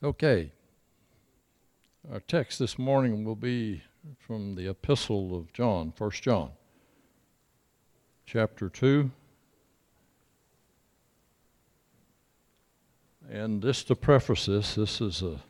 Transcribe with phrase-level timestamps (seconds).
[0.00, 0.52] Okay.
[2.12, 3.82] Our text this morning will be
[4.16, 6.50] from the epistle of John, 1 John,
[8.24, 9.10] chapter 2.
[13.28, 15.40] And this to preface this, this is a,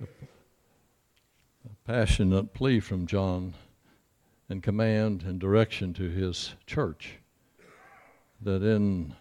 [0.00, 0.06] a
[1.86, 3.52] passionate plea from John
[4.48, 7.18] and command and direction to his church
[8.40, 9.14] that in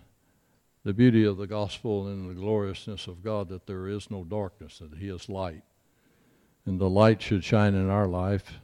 [0.83, 4.79] the beauty of the gospel and the gloriousness of God that there is no darkness,
[4.79, 5.63] that He is light.
[6.65, 8.59] And the light should shine in our life,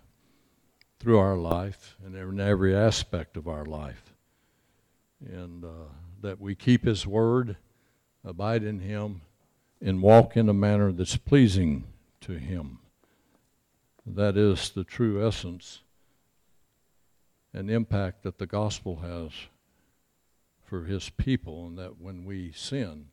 [1.00, 4.14] through our life, and in every aspect of our life.
[5.26, 5.90] And uh,
[6.22, 7.58] that we keep His word,
[8.24, 9.22] abide in Him,
[9.82, 11.84] and walk in a manner that's pleasing
[12.22, 12.80] to Him.
[14.06, 15.82] That is the true essence
[17.54, 19.32] and impact that the gospel has
[20.66, 23.08] for his people, and that when we sin,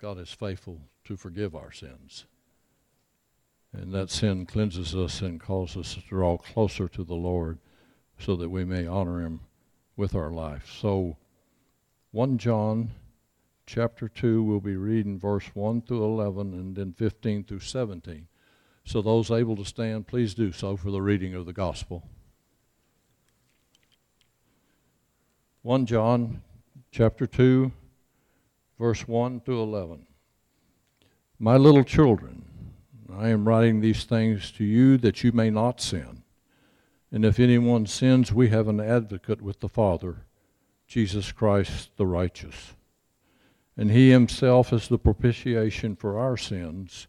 [0.00, 2.26] God is faithful to forgive our sins.
[3.72, 7.58] And that sin cleanses us and causes us to draw closer to the Lord
[8.18, 9.40] so that we may honor him
[9.96, 10.70] with our life.
[10.80, 11.16] So
[12.12, 12.90] 1 John
[13.66, 18.28] chapter 2 we'll be reading verse 1 through 11 and then 15 through 17.
[18.84, 22.08] So those able to stand, please do so for the reading of the gospel.
[25.62, 26.42] 1 John
[26.96, 27.70] chapter 2,
[28.78, 30.06] verse 1 to 11.
[31.38, 32.46] My little children,
[33.14, 36.22] I am writing these things to you that you may not sin.
[37.12, 40.24] And if anyone sins, we have an advocate with the Father,
[40.86, 42.72] Jesus Christ the righteous.
[43.76, 47.08] And he himself is the propitiation for our sins,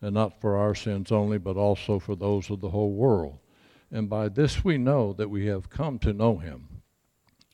[0.00, 3.36] and not for our sins only, but also for those of the whole world.
[3.92, 6.79] And by this we know that we have come to know him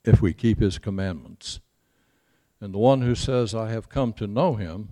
[0.06, 1.60] if we keep his commandments.
[2.60, 4.90] And the one who says, I have come to know him,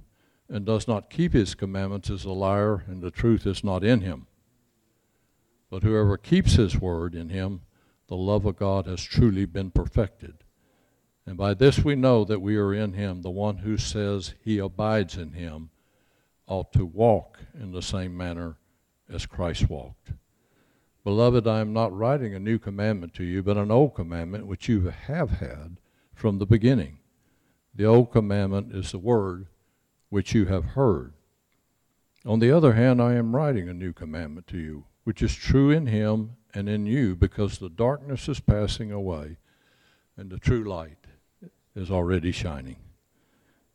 [0.48, 4.02] and does not keep his commandments is a liar, and the truth is not in
[4.02, 4.26] him.
[5.70, 7.62] But whoever keeps his word in him,
[8.08, 10.44] the love of God has truly been perfected.
[11.26, 13.22] And by this we know that we are in him.
[13.22, 15.70] The one who says he abides in him
[16.46, 18.58] ought to walk in the same manner
[19.12, 20.12] as Christ walked.
[21.04, 24.68] Beloved, I am not writing a new commandment to you, but an old commandment which
[24.70, 25.76] you have had
[26.14, 26.98] from the beginning.
[27.74, 29.46] The old commandment is the word
[30.08, 31.12] which you have heard.
[32.24, 35.70] On the other hand, I am writing a new commandment to you, which is true
[35.70, 39.36] in him and in you, because the darkness is passing away
[40.16, 41.06] and the true light
[41.76, 42.76] is already shining.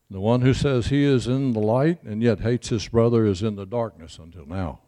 [0.10, 3.44] The one who says he is in the light and yet hates his brother is
[3.44, 4.80] in the darkness until now.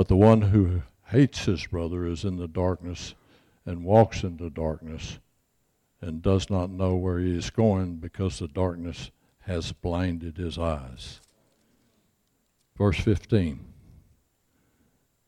[0.00, 3.14] But the one who hates his brother is in the darkness
[3.66, 5.18] and walks in the darkness
[6.00, 9.10] and does not know where he is going because the darkness
[9.40, 11.20] has blinded his eyes.
[12.78, 13.60] Verse 15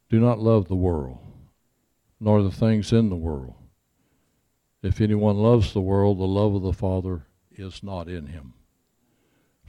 [0.09, 1.19] Do not love the world,
[2.19, 3.56] nor the things in the world.
[4.82, 8.55] If anyone loves the world, the love of the Father is not in him.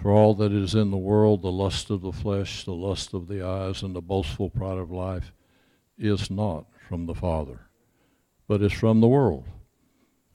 [0.03, 3.29] For all that is in the world, the lust of the flesh, the lust of
[3.29, 5.31] the eyes, and the boastful pride of life,
[5.97, 7.69] is not from the Father,
[8.45, 9.45] but is from the world.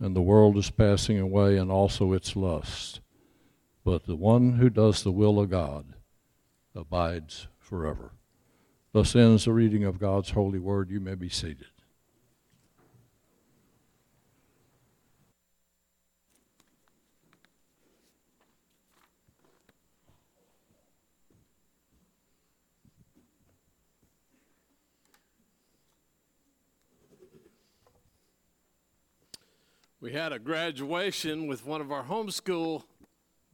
[0.01, 3.03] And the world is passing away, and also its lust.
[3.85, 5.85] But the one who does the will of God
[6.75, 8.13] abides forever.
[8.93, 10.89] Thus ends the reading of God's holy word.
[10.89, 11.67] You may be seated.
[30.01, 32.85] We had a graduation with one of our homeschool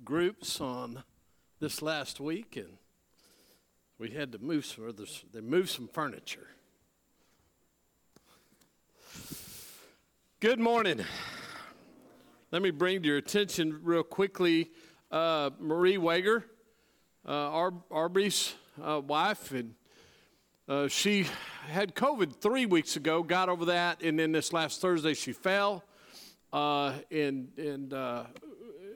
[0.04, 1.02] groups on
[1.58, 2.76] this last week, and
[3.98, 4.94] we had to move some.
[5.32, 6.48] They moved some furniture.
[10.38, 11.02] Good morning.
[12.50, 14.70] Let me bring to your attention real quickly
[15.10, 16.44] uh, Marie Wager,
[17.26, 18.52] uh, Ar- Arby's
[18.82, 19.74] uh, wife, and
[20.68, 21.26] uh, she
[21.68, 25.82] had COVID three weeks ago, got over that, and then this last Thursday she fell
[26.54, 28.24] uh, and and uh,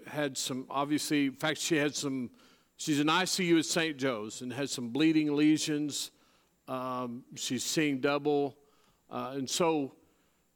[0.06, 1.26] had some obviously.
[1.26, 2.31] In fact, she had some.
[2.76, 3.96] She's in ICU at St.
[3.96, 6.12] Joe's and had some bleeding lesions.
[6.69, 8.56] Um, she's seeing double,
[9.10, 9.93] uh, and so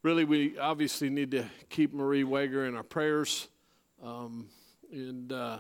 [0.05, 3.49] really we obviously need to keep Marie Wager in our prayers,
[4.03, 4.49] um,
[4.91, 5.33] and.
[5.33, 5.59] Uh,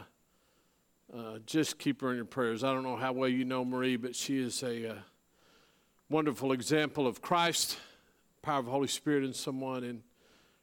[1.14, 2.64] uh, just keep her in your prayers.
[2.64, 4.94] I don't know how well you know Marie, but she is a uh,
[6.08, 7.76] wonderful example of Christ,
[8.40, 10.02] power of the Holy Spirit in someone, and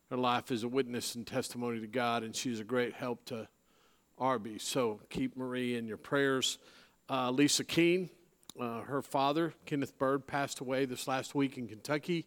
[0.09, 3.47] her life is a witness and testimony to God, and she's a great help to
[4.17, 4.57] Arby.
[4.59, 6.57] So keep Marie in your prayers.
[7.09, 8.09] Uh, Lisa Keene,
[8.59, 12.25] uh, her father, Kenneth Bird, passed away this last week in Kentucky.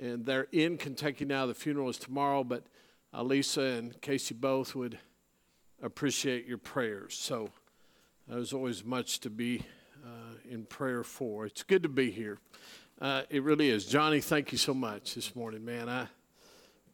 [0.00, 1.46] And they're in Kentucky now.
[1.46, 2.64] The funeral is tomorrow, but
[3.12, 4.98] uh, Lisa and Casey both would
[5.82, 7.14] appreciate your prayers.
[7.14, 7.50] So
[8.26, 9.64] there's always much to be
[10.04, 11.44] uh, in prayer for.
[11.44, 12.38] It's good to be here.
[13.00, 13.84] Uh, it really is.
[13.84, 15.88] Johnny, thank you so much this morning, man.
[15.88, 16.06] I,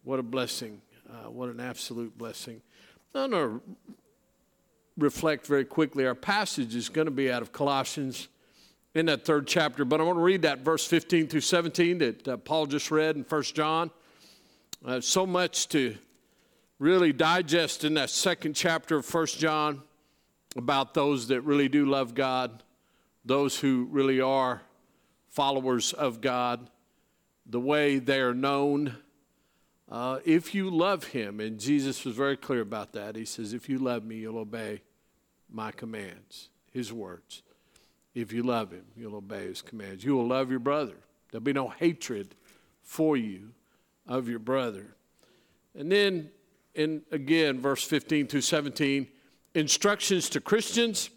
[0.08, 0.81] what a blessing.
[1.06, 2.62] Uh, what an absolute blessing.
[3.14, 3.93] I'm going to
[4.96, 6.06] reflect very quickly.
[6.06, 8.28] Our passage is going to be out of Colossians
[8.94, 12.26] in that third chapter, but I want to read that verse 15 through 17 that
[12.26, 13.90] uh, Paul just read in 1 John.
[14.82, 15.94] Uh, so much to
[16.78, 19.82] really digest in that second chapter of 1 John
[20.56, 22.62] about those that really do love God,
[23.26, 24.62] those who really are
[25.28, 26.70] followers of God,
[27.44, 28.96] the way they are known.
[29.90, 33.69] Uh, if you love Him, and Jesus was very clear about that, He says, If
[33.69, 34.82] you love me, you'll obey
[35.50, 37.43] my commands, His words.
[38.14, 40.05] If you love Him, you'll obey His commands.
[40.05, 40.96] You will love your brother.
[41.31, 42.35] There'll be no hatred
[42.82, 43.50] for you
[44.06, 44.87] of your brother.
[45.75, 46.31] And then,
[46.75, 49.06] in again, verse 15 through 17,
[49.55, 51.11] instructions to Christians.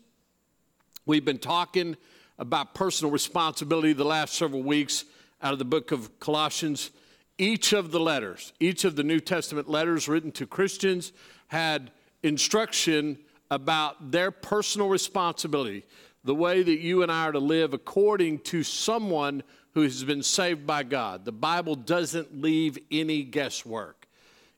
[1.06, 1.97] We've been talking
[2.38, 5.06] about personal responsibility the last several weeks
[5.41, 6.91] out of the book of Colossians.
[7.38, 11.12] Each of the letters, each of the New Testament letters written to Christians
[11.48, 11.92] had
[12.24, 13.18] instruction
[13.50, 15.83] about their personal responsibility,
[16.24, 19.44] the way that you and I are to live according to someone
[19.74, 21.25] who has been saved by God.
[21.25, 24.07] The Bible doesn't leave any guesswork.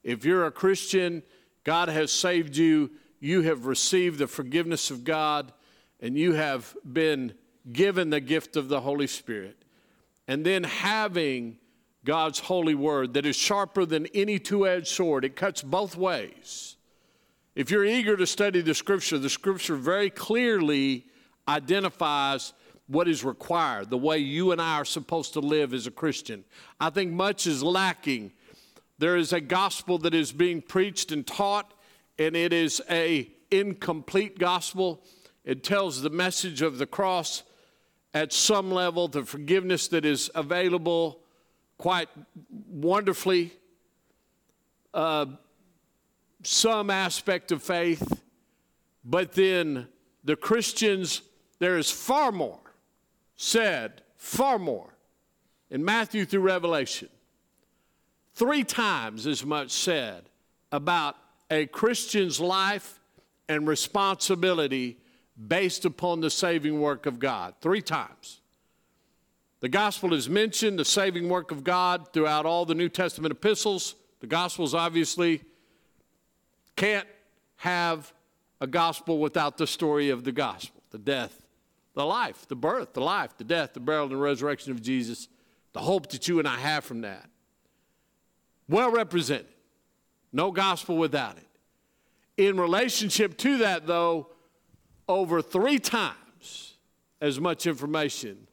[0.03, 1.23] If you're a Christian,
[1.63, 5.53] God has saved you, you have received the forgiveness of God,
[6.01, 7.33] and you have been
[7.71, 9.63] given the gift of the Holy Spirit,
[10.27, 11.57] and then having
[12.05, 16.75] God's holy word that is sharper than any two edged sword, it cuts both ways.
[17.55, 21.05] If you're eager to study the scripture, the scripture very clearly
[21.47, 22.53] identifies
[22.87, 26.43] what is required, the way you and I are supposed to live as a Christian.
[26.79, 28.31] I think much is lacking.
[28.97, 31.73] There is a gospel that is being preached and taught,
[32.19, 35.01] and it is a incomplete gospel.
[35.45, 37.43] It tells the message of the cross
[38.13, 41.22] at some level, the forgiveness that is available
[41.83, 42.07] quite
[42.69, 43.51] wonderfully,
[44.93, 45.25] uh,
[46.41, 48.23] some aspect of faith,
[49.03, 49.89] but then
[50.23, 51.23] the Christians,
[51.59, 52.61] there is far more
[53.35, 54.95] said, far more
[55.69, 57.09] in Matthew through Revelation.
[58.33, 60.29] Three times as much said
[60.71, 61.17] about
[61.51, 62.97] a Christian's life
[63.49, 64.99] and responsibility
[65.49, 67.55] based upon the saving work of God.
[67.59, 68.39] Three times.
[69.63, 73.95] The gospel is mentioned, the saving work of God, throughout all the New Testament epistles.
[74.19, 75.41] The gospels obviously
[76.75, 77.07] can't
[77.55, 78.11] have
[78.59, 81.45] a gospel without the story of the gospel the death,
[81.93, 85.29] the life, the birth, the life, the death, the burial, and the resurrection of Jesus,
[85.71, 87.29] the hope that you and I have from that.
[88.67, 89.47] Well represented.
[90.33, 91.47] No gospel without it.
[92.35, 94.27] In relationship to that, though,
[95.07, 96.73] over three times
[97.21, 98.45] as much information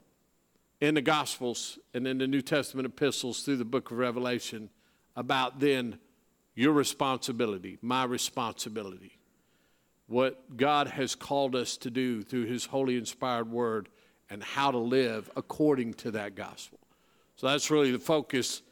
[0.81, 4.71] in the Gospels and in the New Testament epistles through the book of Revelation
[5.15, 5.99] about then
[6.55, 9.19] your responsibility, my responsibility,
[10.07, 13.89] what God has called us to do through His holy inspired word,
[14.31, 16.79] and how to live according to that gospel.
[17.37, 18.63] So that's really the focus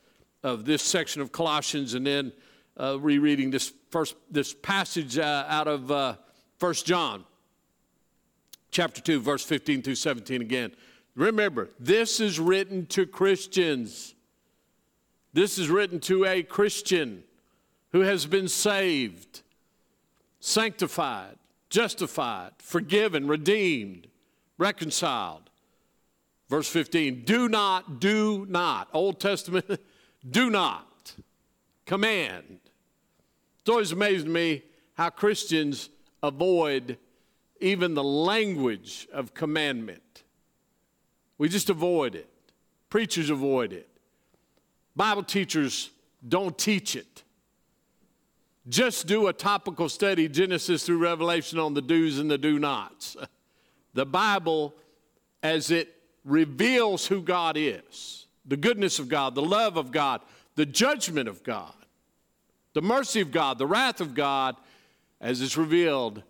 [0.43, 2.33] of this section of Colossians, and then
[2.79, 6.15] uh, rereading this first this passage uh, out of uh,
[6.61, 7.25] 1 John
[8.71, 10.73] chapter 2, verse 15 through 17 again.
[11.19, 14.15] Remember, this is written to Christians.
[15.33, 17.25] This is written to a Christian
[17.91, 19.43] who has been saved,
[20.39, 21.37] sanctified,
[21.71, 24.07] justified, forgiven, redeemed,
[24.59, 25.51] reconciled.
[26.49, 28.89] Verse 15 do not, do not.
[28.93, 29.67] Old Testament,
[30.31, 31.15] do not.
[31.85, 32.61] Command.
[33.59, 34.63] It's always amazing to me
[34.95, 35.91] how Christians
[36.23, 36.97] avoid
[37.61, 40.03] even the language of commandment.
[41.39, 42.29] We just avoid it.
[42.91, 43.89] Preachers avoid it.
[44.97, 45.91] Bible teachers
[46.27, 47.23] don't teach it.
[48.69, 53.17] Just do a topical study, Genesis through Revelation, on the do's and the do nots.
[53.95, 54.75] The Bible,
[55.43, 55.93] as it
[56.25, 60.21] reveals who God is, the goodness of God, the love of God,
[60.55, 61.73] the judgment of God,
[62.75, 64.57] the mercy of God, the wrath of God,
[65.21, 66.23] as it's revealed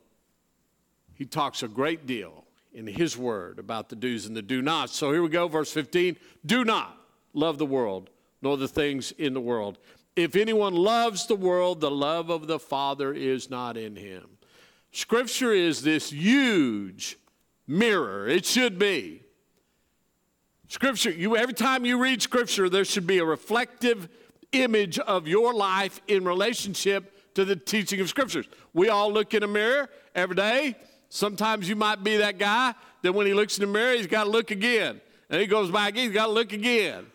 [1.15, 4.95] he talks a great deal in his word about the do's and the do nots.
[4.95, 6.17] So here we go, verse 15.
[6.45, 6.99] Do not
[7.35, 8.11] love the world,
[8.43, 9.79] nor the things in the world.
[10.17, 14.39] If anyone loves the world, the love of the Father is not in him.
[14.91, 17.19] Scripture is this huge
[17.67, 18.27] mirror.
[18.27, 19.23] It should be.
[20.69, 24.09] Scripture, you every time you read scripture, there should be a reflective
[24.53, 28.47] image of your life in relationship to the teaching of scriptures.
[28.75, 30.75] We all look in a mirror every day.
[31.09, 34.25] Sometimes you might be that guy that when he looks in the mirror, he's got
[34.25, 35.01] to look again.
[35.31, 37.07] And he goes back, he's got to look again.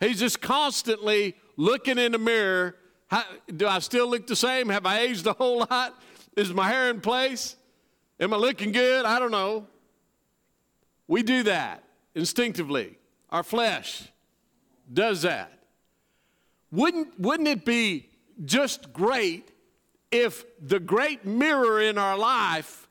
[0.00, 2.76] He's just constantly looking in the mirror.
[3.08, 3.24] How,
[3.54, 4.68] do I still look the same?
[4.68, 5.94] Have I aged a whole lot?
[6.36, 7.56] Is my hair in place?
[8.20, 9.04] Am I looking good?
[9.04, 9.66] I don't know.
[11.08, 12.98] We do that instinctively.
[13.30, 14.08] Our flesh
[14.92, 15.52] does that.
[16.70, 18.08] Wouldn't, wouldn't it be
[18.44, 19.50] just great
[20.10, 22.85] if the great mirror in our life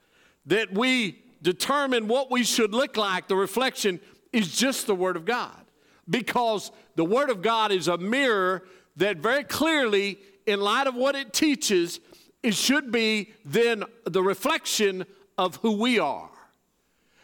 [0.46, 4.00] that we determine what we should look like, the reflection,
[4.32, 5.64] is just the Word of God?
[6.10, 8.64] Because the Word of God is a mirror
[8.98, 12.00] that very clearly, in light of what it teaches,
[12.44, 15.06] it should be then the reflection
[15.38, 16.30] of who we are.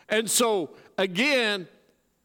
[0.10, 1.68] And so, again,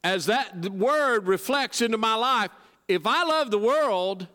[0.03, 2.51] as that word reflects into my life,
[2.87, 4.27] if I love the world,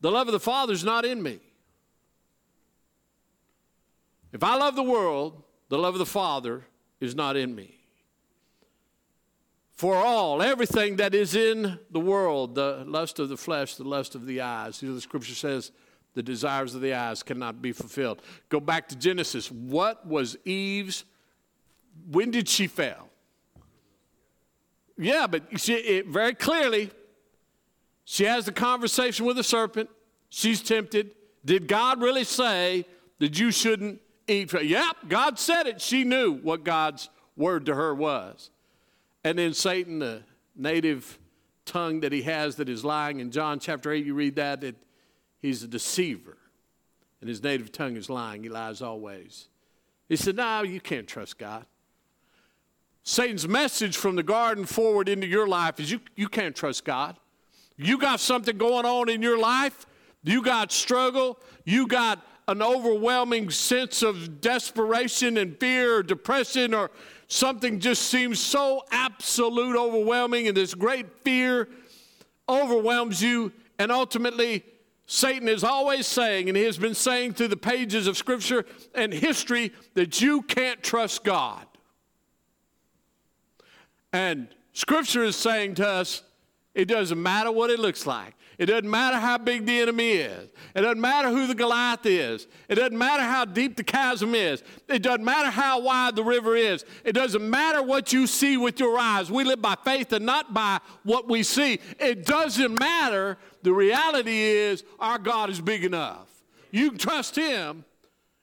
[0.00, 1.40] the love of the Father is not in me.
[4.34, 6.64] If I love the world, the love of the Father
[7.00, 7.78] is not in me.
[9.76, 14.16] For all, everything that is in the world, the lust of the flesh, the lust
[14.16, 15.70] of the eyes, you know, the scripture says,
[16.14, 18.22] the desires of the eyes cannot be fulfilled.
[18.48, 19.50] Go back to Genesis.
[19.50, 21.04] What was Eve's?
[22.10, 23.08] When did she fail?
[24.96, 26.90] Yeah, but she, it, very clearly,
[28.04, 29.90] she has the conversation with the serpent.
[30.28, 31.12] She's tempted.
[31.44, 32.86] Did God really say
[33.18, 34.52] that you shouldn't eat?
[34.52, 35.80] Yep, God said it.
[35.80, 38.50] She knew what God's word to her was.
[39.22, 40.22] And then Satan, the
[40.54, 41.18] native
[41.64, 44.76] tongue that he has that is lying, in John chapter 8, you read that, that
[45.40, 46.36] he's a deceiver.
[47.20, 48.42] And his native tongue is lying.
[48.42, 49.48] He lies always.
[50.08, 51.64] He said, No, you can't trust God.
[53.02, 57.16] Satan's message from the garden forward into your life is you, you can't trust God.
[57.76, 59.86] You got something going on in your life,
[60.22, 66.90] you got struggle, you got an overwhelming sense of desperation and fear or depression or
[67.28, 71.68] something just seems so absolute overwhelming and this great fear
[72.48, 74.62] overwhelms you and ultimately
[75.06, 79.12] Satan is always saying, and he has been saying through the pages of Scripture and
[79.12, 81.66] history, that you can't trust God.
[84.12, 86.22] And Scripture is saying to us,
[86.74, 88.34] it doesn't matter what it looks like.
[88.58, 90.50] It doesn't matter how big the enemy is.
[90.74, 92.46] It doesn't matter who the Goliath is.
[92.68, 94.62] It doesn't matter how deep the chasm is.
[94.88, 96.84] It doesn't matter how wide the river is.
[97.04, 99.30] It doesn't matter what you see with your eyes.
[99.30, 101.80] We live by faith and not by what we see.
[101.98, 103.38] It doesn't matter.
[103.62, 106.28] The reality is our God is big enough.
[106.70, 107.84] You can trust Him.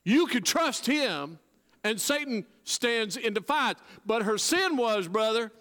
[0.03, 1.39] You can trust Him.
[1.84, 3.80] And Satan stands in defiance.
[4.06, 5.51] But her sin was, brother,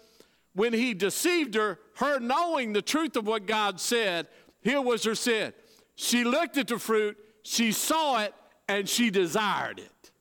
[0.53, 4.27] when he deceived her, her knowing the truth of what God said,
[4.61, 5.53] here was her sin.
[5.95, 8.33] She looked at the fruit, she saw it,
[8.67, 10.11] and she desired it.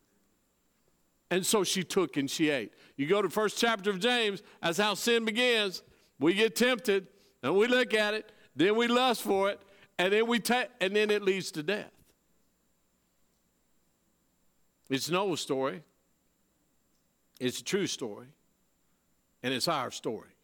[1.31, 2.73] And so she took and she ate.
[2.97, 5.83] You go to the first chapter of James, that's how sin begins.
[6.19, 7.07] We get tempted,
[7.43, 9.61] and we look at it, then we lust for it,
[9.99, 11.91] and then we take and then it leads to death.
[14.89, 15.83] It's Noah's story.
[17.39, 18.27] It's a true story.
[19.43, 20.35] And it's our story.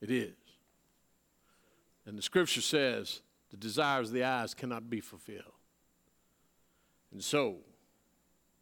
[0.00, 0.32] It is.
[2.06, 5.44] And the scripture says the desires of the eyes cannot be fulfilled.
[7.12, 7.56] And so,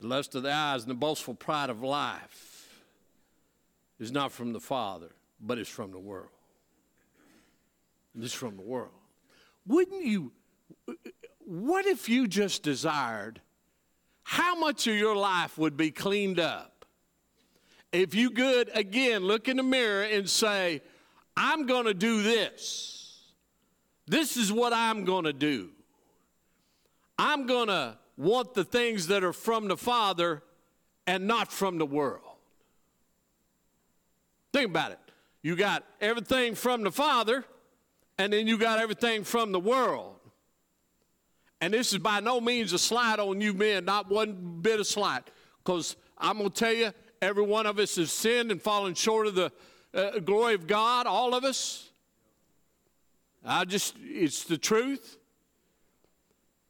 [0.01, 2.83] the lust of the eyes and the boastful pride of life
[3.99, 6.29] is not from the Father, but it's from the world.
[8.19, 8.91] It's from the world.
[9.67, 10.33] Wouldn't you,
[11.45, 13.41] what if you just desired
[14.25, 16.80] how much of your life would be cleaned up
[17.93, 20.83] if you could, again, look in the mirror and say,
[21.37, 23.33] I'm going to do this.
[24.07, 25.71] This is what I'm going to do.
[27.19, 30.43] I'm going to want the things that are from the Father
[31.07, 32.23] and not from the world.
[34.53, 34.99] Think about it.
[35.43, 37.45] You got everything from the Father,
[38.19, 40.17] and then you got everything from the world.
[41.61, 44.87] And this is by no means a slight on you men, not one bit of
[44.87, 45.23] slight.
[45.63, 49.27] Because I'm going to tell you, every one of us has sinned and fallen short
[49.27, 49.53] of the
[49.95, 51.91] uh, glory of God, all of us.
[53.45, 55.17] I just, it's the truth.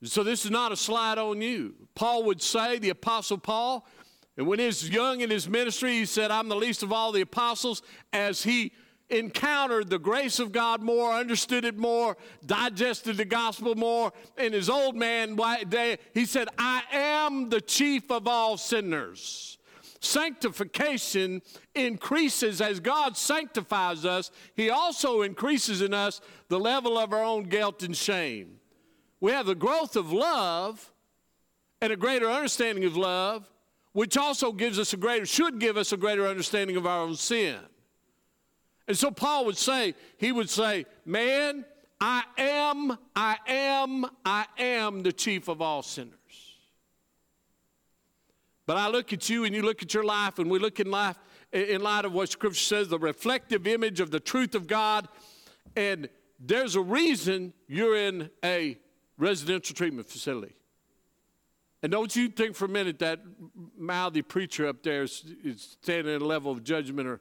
[0.02, 1.74] So this is not a slide on you.
[1.94, 3.86] Paul would say, the Apostle Paul,
[4.36, 7.12] and when he was young in his ministry, he said, I'm the least of all
[7.12, 8.72] the apostles, as he
[9.10, 12.16] encountered the grace of God more, understood it more,
[12.46, 14.12] digested the gospel more.
[14.38, 15.36] In his old man
[15.68, 19.58] day, he said, I am the chief of all sinners.
[20.00, 21.42] Sanctification
[21.74, 27.44] increases as God sanctifies us, He also increases in us the level of our own
[27.44, 28.56] guilt and shame.
[29.20, 30.92] We have the growth of love
[31.82, 33.50] and a greater understanding of love,
[33.92, 37.16] which also gives us a greater, should give us a greater understanding of our own
[37.16, 37.58] sin.
[38.88, 41.64] And so Paul would say, he would say, Man,
[42.00, 46.19] I am, I am, I am the chief of all sinners.
[48.70, 50.92] But I look at you and you look at your life, and we look in
[50.92, 51.18] life
[51.50, 55.08] in light of what Scripture says, the reflective image of the truth of God.
[55.74, 56.08] And
[56.38, 58.78] there's a reason you're in a
[59.18, 60.54] residential treatment facility.
[61.82, 63.18] And don't you think for a minute that
[63.76, 67.20] mouthy preacher up there is, is standing at a level of judgment or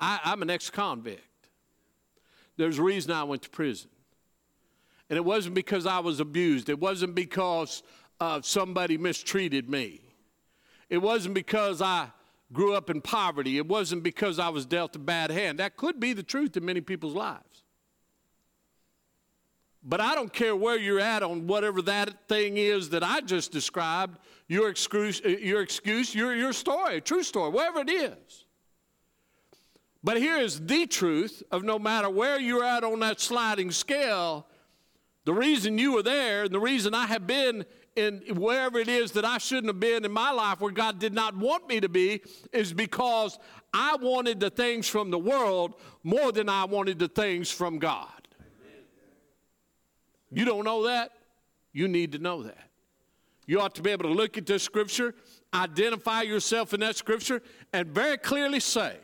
[0.00, 1.50] I, I'm an ex convict.
[2.56, 3.90] There's a reason I went to prison.
[5.10, 7.82] And it wasn't because I was abused, it wasn't because
[8.18, 10.00] uh, somebody mistreated me,
[10.88, 12.10] it wasn't because I
[12.52, 15.58] grew up in poverty, it wasn't because I was dealt a bad hand.
[15.58, 17.64] That could be the truth in many people's lives.
[19.82, 23.52] But I don't care where you're at on whatever that thing is that I just
[23.52, 28.44] described, your excuse, uh, your, excuse, your, your story, true story, whatever it is.
[30.02, 34.46] But here is the truth of no matter where you're at on that sliding scale,
[35.24, 37.64] the reason you were there and the reason I have been
[37.96, 41.14] in wherever it is that I shouldn't have been in my life where God did
[41.14, 42.22] not want me to be
[42.52, 43.38] is because
[43.72, 45.74] I wanted the things from the world
[46.04, 48.08] more than I wanted the things from God.
[50.30, 51.12] You don't know that?
[51.72, 52.68] You need to know that.
[53.46, 55.14] You ought to be able to look at this scripture,
[55.54, 58.96] identify yourself in that scripture, and very clearly say,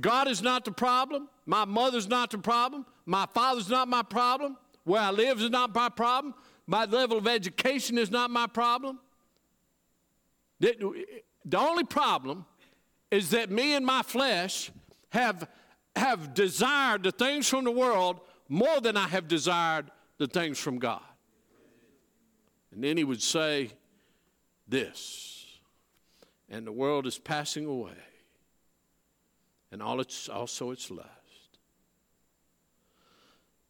[0.00, 1.28] God is not the problem.
[1.44, 2.86] My mother's not the problem.
[3.04, 4.56] My father's not my problem.
[4.84, 6.34] Where I live is not my problem.
[6.66, 8.98] My level of education is not my problem.
[10.58, 11.04] The,
[11.44, 12.44] the only problem
[13.10, 14.70] is that me and my flesh
[15.10, 15.48] have,
[15.94, 20.78] have desired the things from the world more than I have desired the things from
[20.78, 21.00] God.
[22.72, 23.70] And then he would say
[24.66, 25.46] this,
[26.48, 27.92] and the world is passing away
[29.70, 31.08] and all its, also its lust.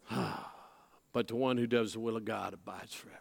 [0.09, 0.56] Ah.
[1.16, 3.16] But the one who does the will of God abides forever.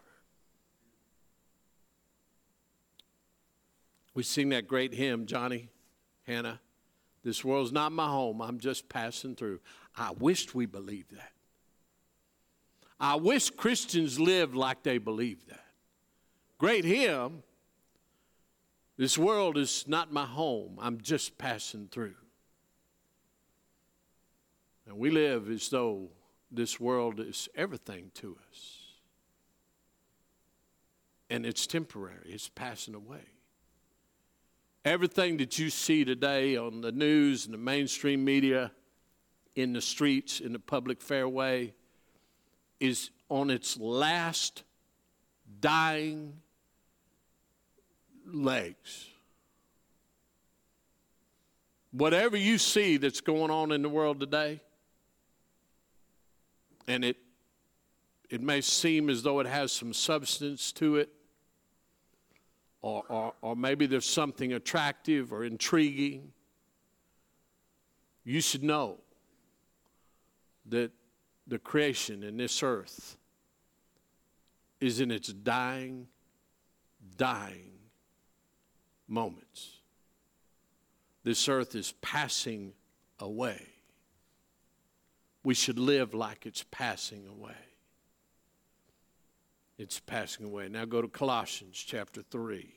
[4.12, 5.70] We sing that great hymn, Johnny,
[6.26, 6.60] Hannah.
[7.24, 8.42] This world's not my home.
[8.42, 9.60] I'm just passing through.
[9.96, 11.32] I wished we believed that.
[13.00, 15.64] I wish Christians lived like they believe that.
[16.58, 17.44] Great hymn.
[18.98, 20.78] This world is not my home.
[20.82, 22.16] I'm just passing through.
[24.86, 26.10] And we live as though
[26.56, 28.78] this world is everything to us.
[31.28, 33.24] And it's temporary, it's passing away.
[34.84, 38.70] Everything that you see today on the news and the mainstream media,
[39.56, 41.74] in the streets, in the public fairway,
[42.78, 44.62] is on its last
[45.60, 46.34] dying
[48.32, 49.06] legs.
[51.90, 54.60] Whatever you see that's going on in the world today,
[56.86, 57.16] and it
[58.28, 61.10] it may seem as though it has some substance to it,
[62.82, 66.32] or, or, or maybe there's something attractive or intriguing.
[68.24, 68.98] You should know
[70.66, 70.90] that
[71.46, 73.16] the creation in this earth
[74.80, 76.08] is in its dying,
[77.16, 77.70] dying
[79.06, 79.78] moments.
[81.22, 82.72] This earth is passing
[83.20, 83.75] away
[85.46, 87.54] we should live like it's passing away.
[89.78, 90.68] It's passing away.
[90.68, 92.68] Now go to Colossians chapter 3.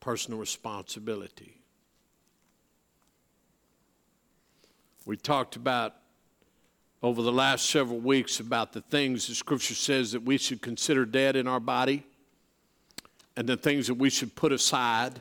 [0.00, 1.60] Personal responsibility.
[5.04, 5.94] We talked about
[7.02, 11.04] over the last several weeks about the things the scripture says that we should consider
[11.04, 12.02] dead in our body
[13.36, 15.20] and the things that we should put aside.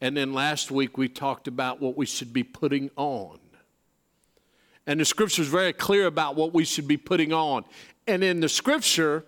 [0.00, 3.38] And then last week we talked about what we should be putting on.
[4.88, 7.66] And the scripture is very clear about what we should be putting on.
[8.06, 9.26] And in the scripture,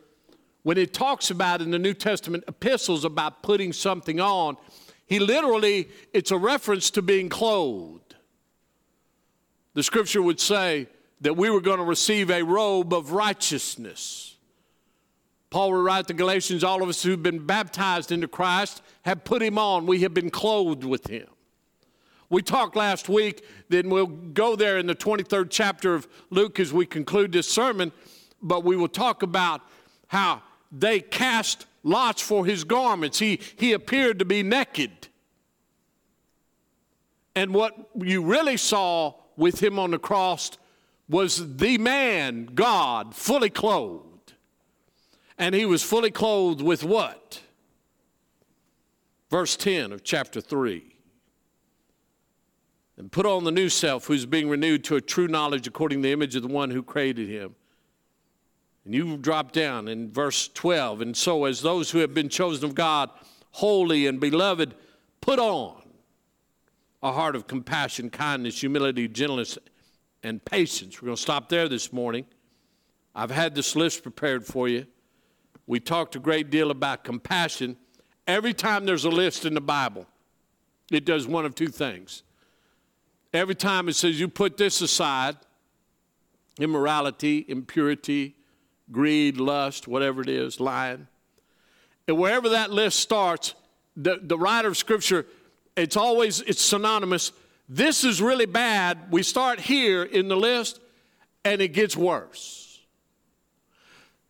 [0.63, 4.57] when it talks about in the New Testament epistles about putting something on,
[5.07, 8.15] he literally, it's a reference to being clothed.
[9.75, 10.89] The scripture would say
[11.21, 14.37] that we were going to receive a robe of righteousness.
[15.51, 19.43] Paul would write to Galatians, all of us who've been baptized into Christ have put
[19.43, 19.85] him on.
[19.85, 21.27] We have been clothed with him.
[22.31, 26.73] We talked last week, then we'll go there in the 23rd chapter of Luke as
[26.73, 27.91] we conclude this sermon,
[28.41, 29.63] but we will talk about
[30.07, 33.19] how they cast lots for his garments.
[33.19, 35.09] He, he appeared to be naked.
[37.35, 40.53] And what you really saw with him on the cross
[41.09, 44.35] was the man, God, fully clothed.
[45.37, 47.41] And he was fully clothed with what?
[49.31, 50.90] Verse 10 of chapter 3.
[53.01, 56.09] And put on the new self, who's being renewed to a true knowledge according to
[56.09, 57.55] the image of the one who created him.
[58.85, 61.01] And you drop down in verse 12.
[61.01, 63.09] And so, as those who have been chosen of God,
[63.53, 64.75] holy and beloved,
[65.23, 65.81] put on
[67.03, 69.57] a heart of compassion, kindness, humility, gentleness,
[70.23, 71.01] and patience.
[71.01, 72.27] We're going to stop there this morning.
[73.15, 74.87] I've had this list prepared for you.
[75.67, 77.79] We talked a great deal about compassion.
[78.27, 80.07] Every time there's a list in the Bible,
[80.93, 82.25] it does one of two things.
[83.33, 85.37] Every time it says you put this aside
[86.59, 88.37] immorality, impurity,
[88.93, 91.07] greed, lust, whatever it is, lying.
[92.07, 93.55] And wherever that list starts,
[93.97, 95.27] the, the writer of Scripture,
[95.77, 97.33] it's always it's synonymous.
[97.69, 98.99] This is really bad.
[99.11, 100.81] We start here in the list,
[101.45, 102.81] and it gets worse.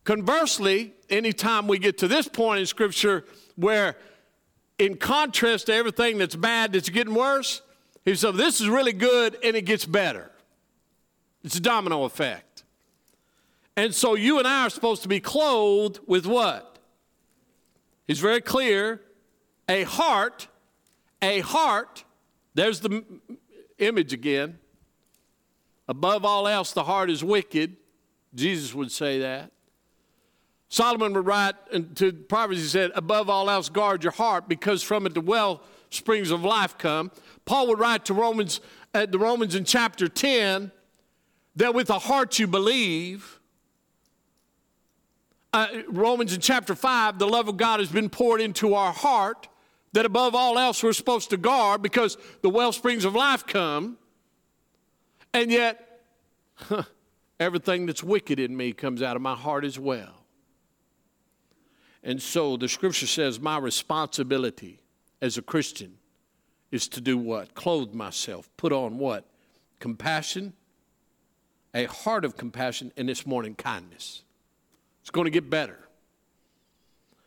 [0.05, 3.25] Conversely, anytime we get to this point in Scripture
[3.57, 3.97] where,
[4.79, 7.63] in contrast to everything that's bad that's getting worse,
[8.05, 10.31] he said, This is really good, and it gets better.
[11.45, 12.65] It's a domino effect.
[13.77, 16.79] And so you and I are supposed to be clothed with what?
[18.07, 19.01] He's very clear
[19.69, 20.49] a heart,
[21.23, 22.05] a heart,
[22.55, 23.05] there's the
[23.79, 24.59] image again.
[25.89, 27.77] Above all else, the heart is wicked.
[28.35, 29.51] Jesus would say that.
[30.69, 31.55] Solomon would write
[31.97, 35.63] to Proverbs, he said, Above all else, guard your heart, because from it the well
[35.91, 37.11] springs of life come.
[37.45, 38.61] Paul would write to Romans,
[38.95, 40.71] uh, the Romans in chapter 10,
[41.57, 43.41] that with the heart you believe,
[45.53, 49.49] uh, Romans in chapter 5, the love of God has been poured into our heart
[49.93, 53.99] that above all else we're supposed to guard because the well springs of life come.
[55.35, 56.03] And yet,
[56.55, 56.85] huh,
[57.41, 60.25] everything that's wicked in me comes out of my heart as well.
[62.03, 64.81] And so the scripture says my responsibility
[65.21, 65.99] as a Christian
[66.71, 67.55] is to do what?
[67.55, 69.25] Clothe myself, put on what?
[69.79, 70.53] Compassion,
[71.75, 74.23] a heart of compassion, and this morning, kindness.
[75.01, 75.79] It's going to get better.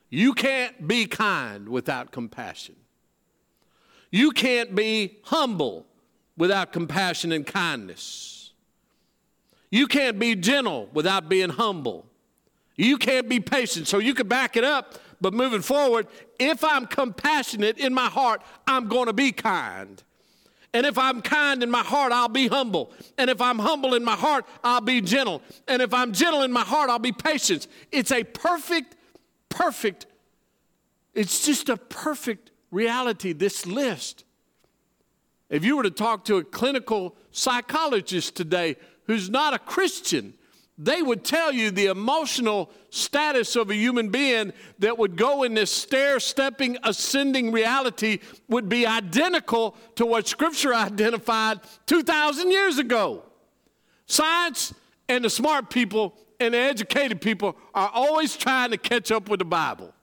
[0.10, 2.75] You can't be kind without compassion.
[4.12, 5.88] You can't be humble
[6.38, 8.51] without compassion and kindness.
[9.71, 12.06] You can't be gentle without being humble.
[12.75, 13.88] You can't be patient.
[13.88, 16.07] So you can back it up, but moving forward,
[16.38, 20.03] if I'm compassionate in my heart, I'm going to be kind.
[20.73, 22.91] And if I'm kind in my heart, I'll be humble.
[23.17, 25.41] And if I'm humble in my heart, I'll be gentle.
[25.65, 27.67] And if I'm gentle in my heart, I'll be patient.
[27.89, 28.97] It's a perfect,
[29.47, 30.07] perfect,
[31.13, 34.25] it's just a perfect reality, this list.
[35.49, 40.33] If you were to talk to a clinical psychologist today who's not a Christian,
[40.77, 45.53] they would tell you the emotional status of a human being that would go in
[45.53, 53.23] this stair stepping, ascending reality would be identical to what Scripture identified 2,000 years ago.
[54.07, 54.73] Science
[55.07, 59.39] and the smart people and the educated people are always trying to catch up with
[59.39, 59.93] the Bible.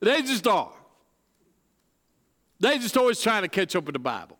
[0.00, 0.72] They just are.
[2.60, 4.38] They just always trying to catch up with the Bible.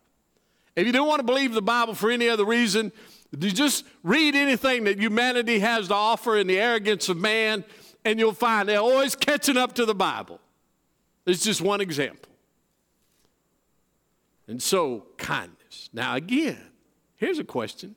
[0.77, 2.93] If you don't want to believe the Bible for any other reason,
[3.41, 7.65] you just read anything that humanity has to offer in the arrogance of man,
[8.05, 10.41] and you'll find they're always catching up to the Bible.
[11.25, 12.31] It's just one example.
[14.49, 15.89] And so, kindness.
[15.93, 16.61] Now, again,
[17.17, 17.95] here's a question.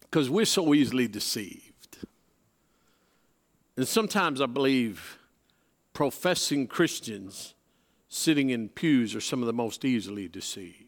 [0.00, 1.98] Because we're so easily deceived.
[3.76, 5.18] And sometimes I believe
[5.92, 7.54] professing Christians
[8.08, 10.87] sitting in pews are some of the most easily deceived.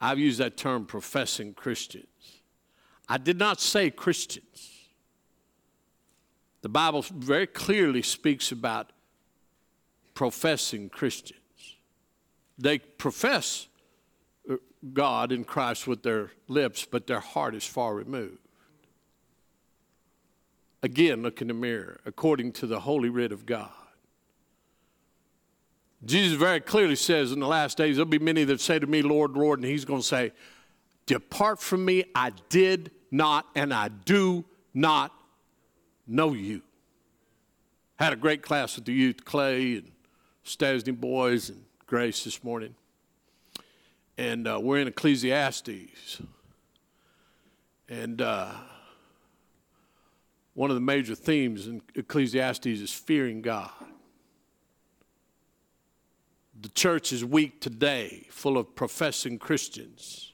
[0.00, 2.06] I've used that term professing Christians.
[3.08, 4.78] I did not say Christians.
[6.62, 8.92] The Bible very clearly speaks about
[10.14, 11.40] professing Christians.
[12.58, 13.68] They profess
[14.48, 14.56] uh,
[14.92, 18.38] God in Christ with their lips, but their heart is far removed.
[20.82, 23.70] Again, look in the mirror according to the holy writ of God.
[26.04, 29.02] Jesus very clearly says in the last days, there'll be many that say to me,
[29.02, 30.32] Lord, Lord, and he's going to say,
[31.06, 35.12] Depart from me, I did not and I do not
[36.06, 36.62] know you.
[37.96, 39.90] Had a great class with the youth, Clay and
[40.44, 42.74] Stasny boys and Grace this morning.
[44.16, 46.22] And uh, we're in Ecclesiastes.
[47.88, 48.52] And uh,
[50.54, 53.70] one of the major themes in Ecclesiastes is fearing God.
[56.60, 60.32] The church is weak today, full of professing Christians,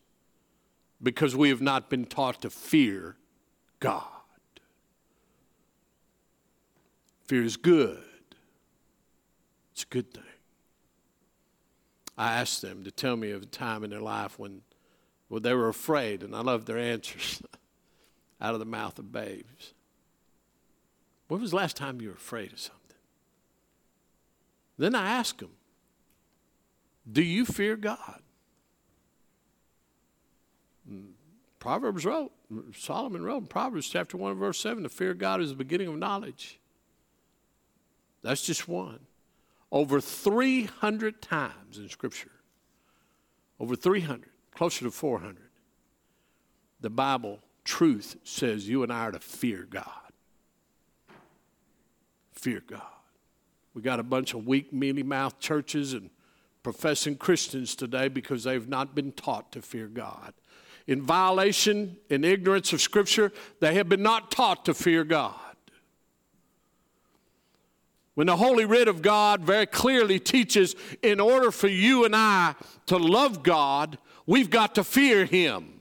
[1.03, 3.17] because we have not been taught to fear
[3.79, 4.03] God.
[7.27, 8.03] Fear is good,
[9.73, 10.23] it's a good thing.
[12.19, 14.63] I asked them to tell me of a time in their life when
[15.29, 17.43] well, they were afraid, and I love their answers
[18.41, 19.75] out of the mouth of babes.
[21.29, 22.81] When was the last time you were afraid of something?
[24.79, 25.56] Then I asked them,
[27.11, 28.21] Do you fear God?
[31.59, 32.33] Proverbs wrote,
[32.77, 35.89] Solomon wrote in Proverbs chapter 1, verse 7 to fear of God is the beginning
[35.89, 36.61] of knowledge.
[38.23, 39.01] That's just one.
[39.73, 42.31] Over 300 times in Scripture,
[43.59, 45.37] over 300, closer to 400,
[46.81, 49.91] the Bible truth says you and I are to fear God.
[52.33, 52.83] Fear God.
[53.75, 56.11] We got a bunch of weak, mealy mouthed churches and
[56.67, 60.35] professing Christians today because they've not been taught to fear God
[60.89, 65.35] in violation, in ignorance of Scripture, they have been not taught to fear God.
[68.15, 70.75] When the Holy Writ of God very clearly teaches
[71.05, 75.73] in order for you and I to love God, we've got to fear Him.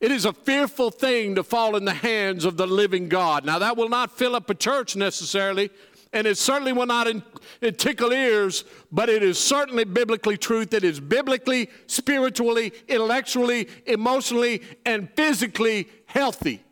[0.00, 3.44] It is a fearful thing to fall in the hands of the living God.
[3.44, 5.70] Now, that will not fill up a church necessarily,
[6.14, 7.22] and it certainly will not in,
[7.74, 10.72] tickle ears, but it is certainly biblically truth.
[10.72, 16.62] It is biblically, spiritually, intellectually, emotionally, and physically healthy.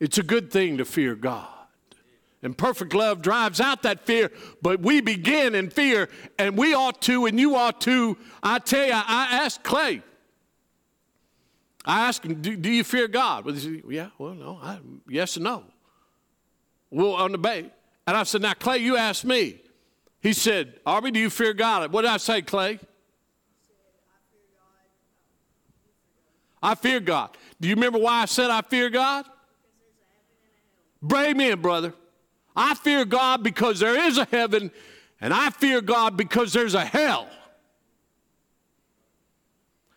[0.00, 1.46] It's a good thing to fear God.
[2.42, 7.02] And perfect love drives out that fear, but we begin in fear, and we ought
[7.02, 8.16] to, and you ought to.
[8.42, 10.02] I tell you, I asked Clay,
[11.90, 13.44] I asked him, do, do you fear God?
[13.44, 15.64] Well, he said, yeah, well, no, I, yes and no.
[16.88, 17.68] Well, on the bay.
[18.06, 19.60] And I said, now, Clay, you asked me.
[20.20, 21.90] He said, Arby, do you fear God?
[21.90, 22.78] What did I say, Clay?
[26.62, 27.36] I fear God.
[27.60, 29.26] Do you remember why I said I fear God?
[31.02, 31.92] Brave in, brother.
[32.54, 34.70] I fear God because there is a heaven,
[35.20, 37.28] and I fear God because there's a hell.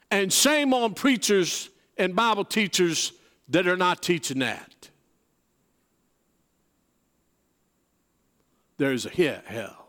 [0.09, 3.13] And shame on preachers and Bible teachers
[3.49, 4.89] that are not teaching that.
[8.77, 9.87] There's a hell.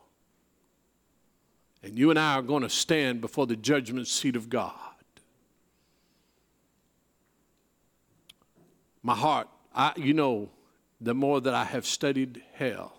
[1.82, 4.72] And you and I are going to stand before the judgment seat of God.
[9.02, 10.48] My heart, I, you know,
[11.00, 12.94] the more that I have studied hell,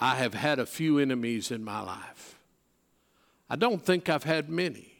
[0.00, 2.36] I have had a few enemies in my life.
[3.48, 4.91] I don't think I've had many.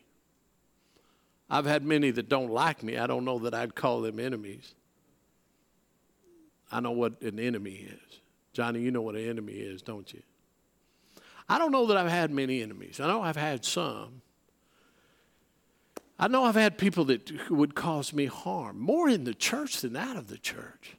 [1.53, 2.97] I've had many that don't like me.
[2.97, 4.75] I don't know that I'd call them enemies.
[6.73, 8.21] I know what an enemy is.
[8.55, 10.23] Johnny, you know what an enemy is, don't you?
[11.51, 13.01] I don't know that I've had many enemies.
[13.01, 14.23] I know I've had some.
[16.19, 19.95] I know I've had people that would cause me harm, more in the church than
[19.95, 20.97] out of the church.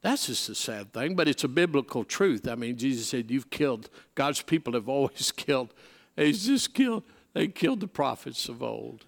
[0.00, 2.48] That's just a sad thing, but it's a biblical truth.
[2.48, 5.74] I mean, Jesus said, You've killed, God's people have always killed.
[6.16, 7.02] He's just killed,
[7.34, 9.04] they killed the prophets of old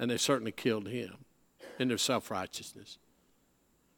[0.00, 1.14] and they certainly killed him
[1.78, 2.98] in their self righteousness.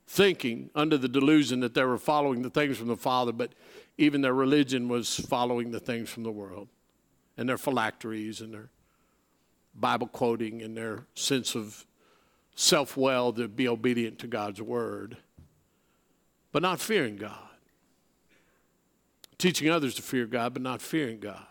[0.06, 3.54] Thinking under the delusion that they were following the things from the Father, but
[3.96, 6.68] even their religion was following the things from the world
[7.38, 8.68] and their phylacteries and their
[9.74, 11.86] Bible quoting and their sense of
[12.56, 15.16] self will to be obedient to God's word,
[16.50, 17.38] but not fearing God.
[19.38, 21.46] Teaching others to fear God, but not fearing God.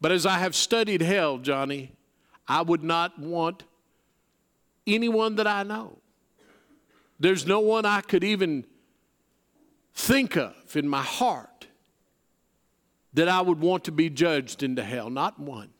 [0.00, 1.93] But as I have studied hell, Johnny,
[2.46, 3.64] I would not want
[4.86, 5.98] anyone that I know.
[7.18, 8.66] There's no one I could even
[9.94, 11.68] think of in my heart
[13.14, 15.08] that I would want to be judged into hell.
[15.08, 15.70] Not one.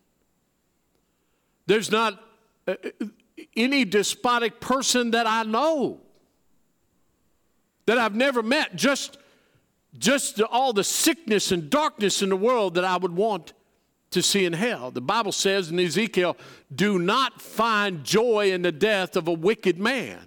[1.66, 2.22] There's not
[2.66, 3.06] uh, uh,
[3.56, 6.00] any despotic person that I know
[7.86, 9.18] that I've never met, just,
[9.98, 13.52] just all the sickness and darkness in the world that I would want
[14.14, 14.90] to see in hell.
[14.90, 16.36] The Bible says in Ezekiel,
[16.74, 20.18] do not find joy in the death of a wicked man.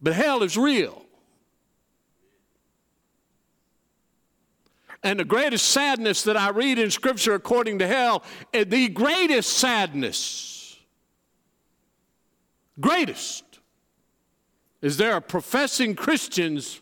[0.00, 1.04] But hell is real.
[5.02, 10.76] And the greatest sadness that I read in Scripture according to hell, the greatest sadness,
[12.80, 13.44] greatest,
[14.82, 16.80] is there are professing Christians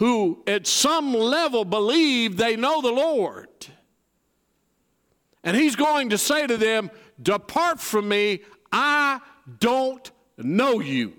[0.00, 3.48] who, at some level, believe they know the Lord.
[5.44, 6.90] And he's going to say to them,
[7.22, 8.40] Depart from me,
[8.72, 9.20] I
[9.58, 11.12] don't know you.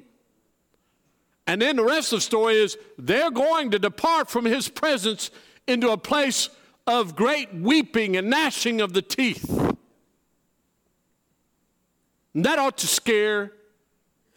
[1.45, 5.29] And then the rest of the story is they're going to depart from his presence
[5.67, 6.49] into a place
[6.87, 9.47] of great weeping and gnashing of the teeth.
[12.33, 13.53] And that ought to scare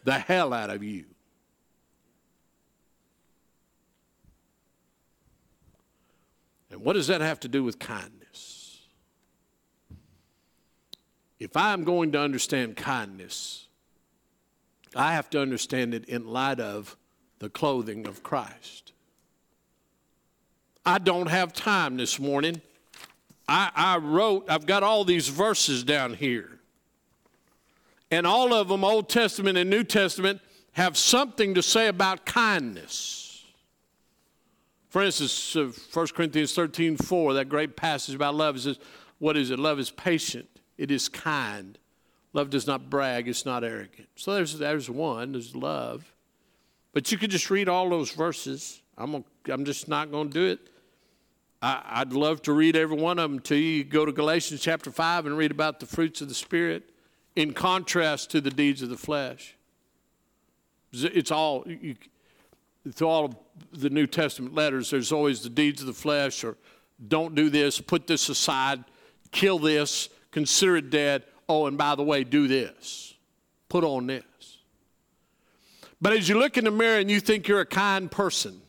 [0.03, 1.05] the hell out of you.
[6.75, 8.81] And what does that have to do with kindness?
[11.39, 13.67] If I'm going to understand kindness,
[14.93, 16.97] I have to understand it in light of
[17.39, 18.91] the clothing of Christ.
[20.85, 22.61] I don't have time this morning.
[23.47, 26.59] I, I, wrote, I've got all these verses down here.
[28.11, 30.41] And all of them, Old Testament and New Testament,
[30.73, 33.24] have something to say about kindness.
[34.95, 38.79] For instance, uh, 1 Corinthians 13 4, that great passage about love, says,
[39.19, 39.59] What is it?
[39.59, 41.77] Love is patient, it is kind.
[42.31, 44.07] Love does not brag, it's not arrogant.
[44.15, 46.13] So there's, there's one, there's love.
[46.93, 48.81] But you could just read all those verses.
[48.97, 50.59] I'm, I'm just not going to do it.
[51.61, 53.79] I, would love to read every one of them to you.
[53.79, 53.83] you.
[53.83, 56.83] Go to Galatians chapter 5 and read about the fruits of the Spirit
[57.35, 59.57] in contrast to the deeds of the flesh.
[60.93, 61.95] It's all, you,
[62.93, 63.35] through all of
[63.73, 66.57] the New Testament letters, there's always the deeds of the flesh or
[67.07, 68.83] don't do this, put this aside,
[69.31, 71.23] kill this, consider it dead.
[71.47, 73.13] Oh, and by the way, do this.
[73.69, 74.23] Put on this.
[76.01, 78.61] But as you look in the mirror and you think you're a kind person,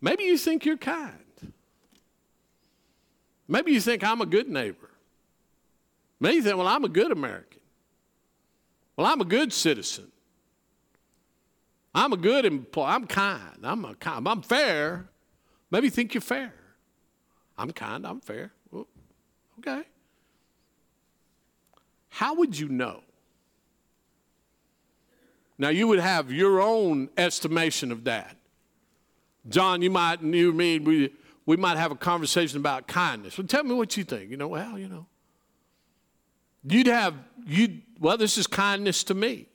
[0.00, 1.18] maybe you think you're kind.
[3.48, 4.90] Maybe you think I'm a good neighbor.
[6.20, 7.60] Maybe you think, well, I'm a good American.
[8.96, 10.10] Well, I'm a good citizen.
[11.94, 12.88] I'm a good employee.
[12.88, 13.58] I'm kind.
[13.62, 14.26] I'm a kind.
[14.26, 15.06] I'm fair.
[15.70, 16.52] Maybe think you're fair.
[17.56, 18.06] I'm kind.
[18.06, 18.52] I'm fair.
[18.70, 18.86] Well,
[19.60, 19.82] okay.
[22.08, 23.02] How would you know?
[25.56, 28.36] Now you would have your own estimation of that.
[29.48, 31.12] John, you might, you mean we,
[31.46, 33.38] we might have a conversation about kindness.
[33.38, 34.30] Well, tell me what you think.
[34.30, 35.06] You know, well, you know.
[36.66, 37.14] You'd have,
[37.46, 39.46] you well, this is kindness to me.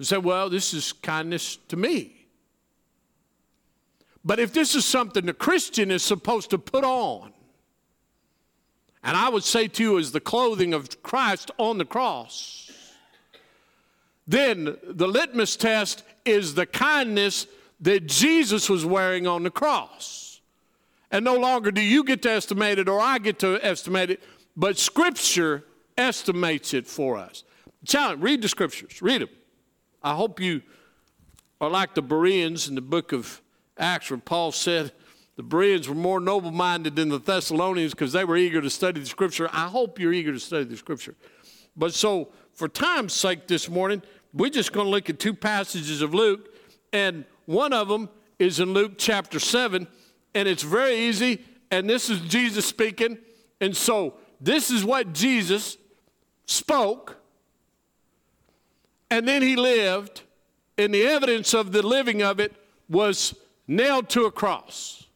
[0.00, 2.24] You say, well, this is kindness to me.
[4.24, 7.34] But if this is something the Christian is supposed to put on,
[9.04, 12.70] and I would say to you, as the clothing of Christ on the cross,
[14.26, 17.46] then the litmus test is the kindness
[17.82, 20.40] that Jesus was wearing on the cross.
[21.10, 24.22] And no longer do you get to estimate it or I get to estimate it,
[24.56, 25.64] but Scripture
[25.98, 27.44] estimates it for us.
[27.84, 29.28] Challenge, read the Scriptures, read them.
[30.02, 30.62] I hope you
[31.60, 33.40] are like the Bereans in the book of
[33.78, 34.92] Acts, where Paul said,
[35.36, 39.00] the Bereans were more noble minded than the Thessalonians because they were eager to study
[39.00, 39.48] the scripture.
[39.52, 41.14] I hope you're eager to study the scripture.
[41.76, 44.02] But so, for time's sake this morning,
[44.34, 46.54] we're just going to look at two passages of Luke,
[46.92, 48.08] and one of them
[48.38, 49.86] is in Luke chapter 7,
[50.34, 53.18] and it's very easy, and this is Jesus speaking.
[53.60, 55.76] And so, this is what Jesus
[56.46, 57.19] spoke,
[59.10, 60.22] and then he lived,
[60.78, 62.52] and the evidence of the living of it
[62.88, 63.34] was
[63.66, 65.06] nailed to a cross.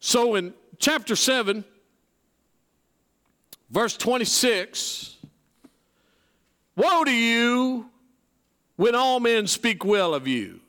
[0.00, 1.64] So in chapter 7,
[3.70, 5.16] verse 26,
[6.76, 7.90] woe to you
[8.76, 10.60] when all men speak well of you.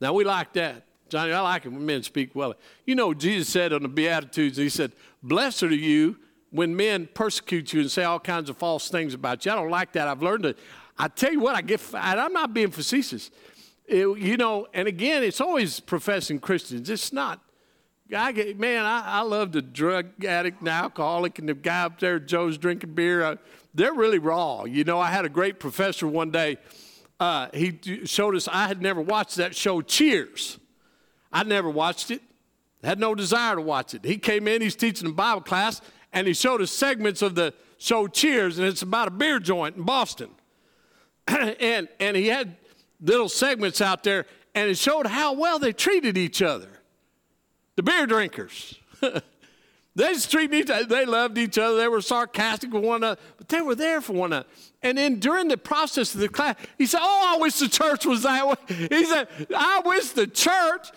[0.00, 0.84] Now we like that.
[1.08, 2.54] Johnny, I like it when men speak well.
[2.86, 4.92] You know, Jesus said on the Beatitudes, He said,
[5.22, 6.16] Blessed are you
[6.52, 9.50] when men persecute you and say all kinds of false things about you.
[9.50, 10.06] I don't like that.
[10.06, 10.54] I've learned to,
[10.98, 13.30] I tell you what, I get, I'm not being facetious.
[13.86, 16.88] It, you know, and again, it's always professing Christians.
[16.88, 17.40] It's not.
[18.14, 21.98] I get, man, I, I love the drug addict and alcoholic and the guy up
[21.98, 23.24] there, Joe's drinking beer.
[23.24, 23.36] Uh,
[23.74, 24.64] they're really raw.
[24.64, 26.58] You know, I had a great professor one day.
[27.18, 30.58] Uh, he showed us, I had never watched that show, Cheers.
[31.32, 32.20] I never watched it,
[32.84, 34.04] had no desire to watch it.
[34.04, 35.80] He came in, he's teaching a Bible class,
[36.12, 39.76] and he showed us segments of the show Cheers, and it's about a beer joint
[39.76, 40.30] in Boston.
[41.26, 42.56] and, and he had
[43.00, 46.68] little segments out there, and it showed how well they treated each other.
[47.76, 48.78] The beer drinkers.
[49.00, 49.22] they
[49.94, 50.84] just treated each other.
[50.84, 51.76] They loved each other.
[51.76, 54.48] They were sarcastic with one another, but they were there for one another.
[54.82, 58.04] And then during the process of the class, he said, Oh, I wish the church
[58.04, 58.54] was that way.
[58.90, 60.90] He said, I wish the church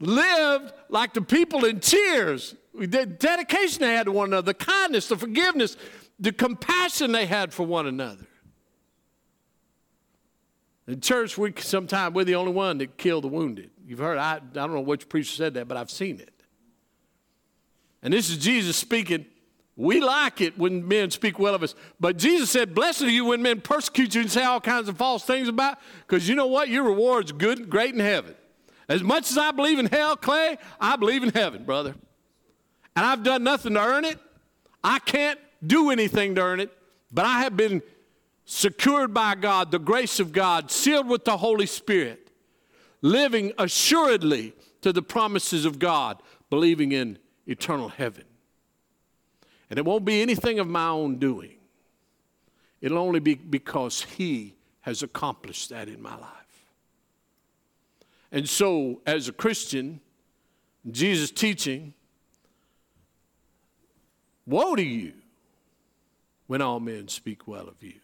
[0.00, 2.54] lived like the people in Cheers.
[2.78, 5.76] The dedication they had to one another, the kindness, the forgiveness.
[6.18, 8.26] the compassion they had for one another.
[10.86, 13.70] In church, we sometimes we're the only one that kill the wounded.
[13.86, 16.32] You've heard, I, I don't know which preacher said that, but I've seen it.
[18.02, 19.26] And this is Jesus speaking.
[19.76, 21.74] We like it when men speak well of us.
[22.00, 24.96] But Jesus said, Blessed are you when men persecute you and say all kinds of
[24.96, 26.68] false things about, because you know what?
[26.68, 28.34] Your reward's good and great in heaven.
[28.88, 31.94] As much as I believe in hell, Clay, I believe in heaven, brother.
[32.98, 34.18] And I've done nothing to earn it.
[34.82, 36.76] I can't do anything to earn it,
[37.12, 37.80] but I have been
[38.44, 42.32] secured by God, the grace of God, sealed with the Holy Spirit,
[43.00, 46.20] living assuredly to the promises of God,
[46.50, 48.24] believing in eternal heaven.
[49.70, 51.54] And it won't be anything of my own doing.
[52.80, 56.66] It'll only be because He has accomplished that in my life.
[58.32, 60.00] And so, as a Christian,
[60.90, 61.94] Jesus' teaching,
[64.48, 65.12] woe to you
[66.46, 68.00] when all men speak well of you.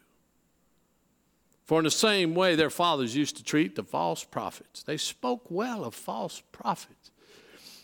[1.65, 5.49] For in the same way their fathers used to treat the false prophets, they spoke
[5.49, 7.11] well of false prophets.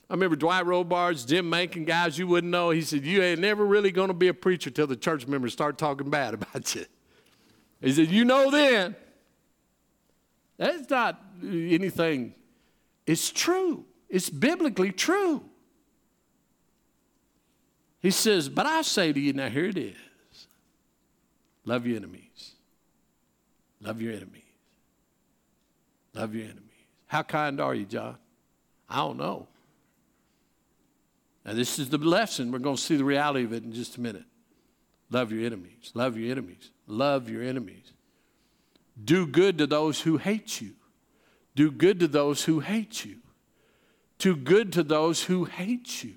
[0.09, 2.69] I remember Dwight Robards, Jim Mankin, guys you wouldn't know.
[2.69, 5.53] He said, You ain't never really going to be a preacher till the church members
[5.53, 6.85] start talking bad about you.
[7.79, 8.95] He said, You know then.
[10.57, 12.35] That's not anything,
[13.07, 13.85] it's true.
[14.09, 15.43] It's biblically true.
[18.01, 19.95] He says, But I say to you, now here it is
[21.65, 22.53] love your enemies.
[23.81, 24.43] Love your enemies.
[26.13, 26.65] Love your enemies.
[27.07, 28.17] How kind are you, John?
[28.89, 29.47] I don't know.
[31.45, 32.51] Now, this is the lesson.
[32.51, 34.25] We're going to see the reality of it in just a minute.
[35.09, 35.91] Love your enemies.
[35.93, 36.69] Love your enemies.
[36.87, 37.93] Love your enemies.
[39.03, 40.71] Do good to those who hate you.
[41.55, 43.17] Do good to those who hate you.
[44.19, 46.15] Do good to those who hate you.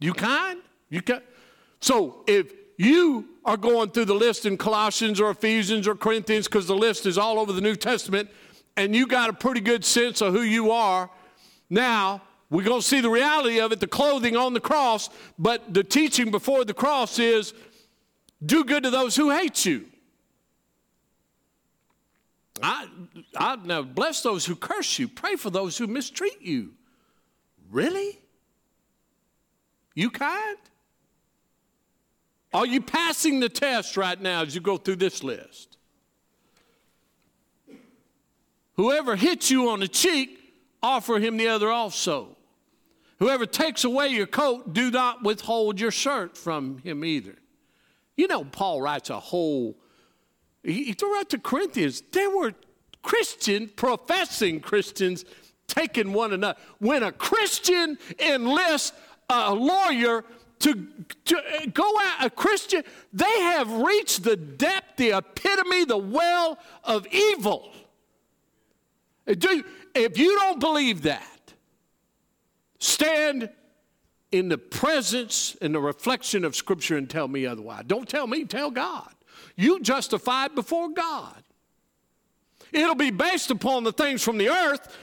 [0.00, 0.60] You kind?
[0.88, 1.22] You can.
[1.80, 6.66] So if you are going through the list in Colossians or Ephesians or Corinthians, because
[6.66, 8.30] the list is all over the New Testament,
[8.76, 11.10] and you got a pretty good sense of who you are,
[11.70, 15.72] now we're going to see the reality of it, the clothing on the cross, but
[15.72, 17.54] the teaching before the cross is
[18.44, 19.86] do good to those who hate you.
[22.62, 22.88] I,
[23.36, 26.72] I now bless those who curse you, pray for those who mistreat you.
[27.70, 28.20] Really?
[29.94, 30.58] You kind?
[32.54, 35.76] Are you passing the test right now as you go through this list?
[38.76, 40.38] Whoever hits you on the cheek,
[40.80, 42.36] offer him the other also.
[43.18, 47.34] Whoever takes away your coat, do not withhold your shirt from him either.
[48.16, 49.76] You know, Paul writes a whole,
[50.62, 52.54] he, he wrote to Corinthians, there were
[53.02, 55.24] Christian, professing Christians
[55.66, 56.58] taking one another.
[56.78, 58.92] When a Christian enlists
[59.28, 60.24] a lawyer
[60.64, 60.86] to,
[61.26, 67.06] to go out, a Christian, they have reached the depth, the epitome, the well of
[67.12, 67.70] evil.
[69.26, 69.62] Do,
[69.94, 71.52] if you don't believe that,
[72.78, 73.50] stand
[74.32, 77.84] in the presence and the reflection of Scripture and tell me otherwise.
[77.86, 79.10] Don't tell me, tell God.
[79.56, 81.42] You justified before God.
[82.72, 84.96] It'll be based upon the things from the earth,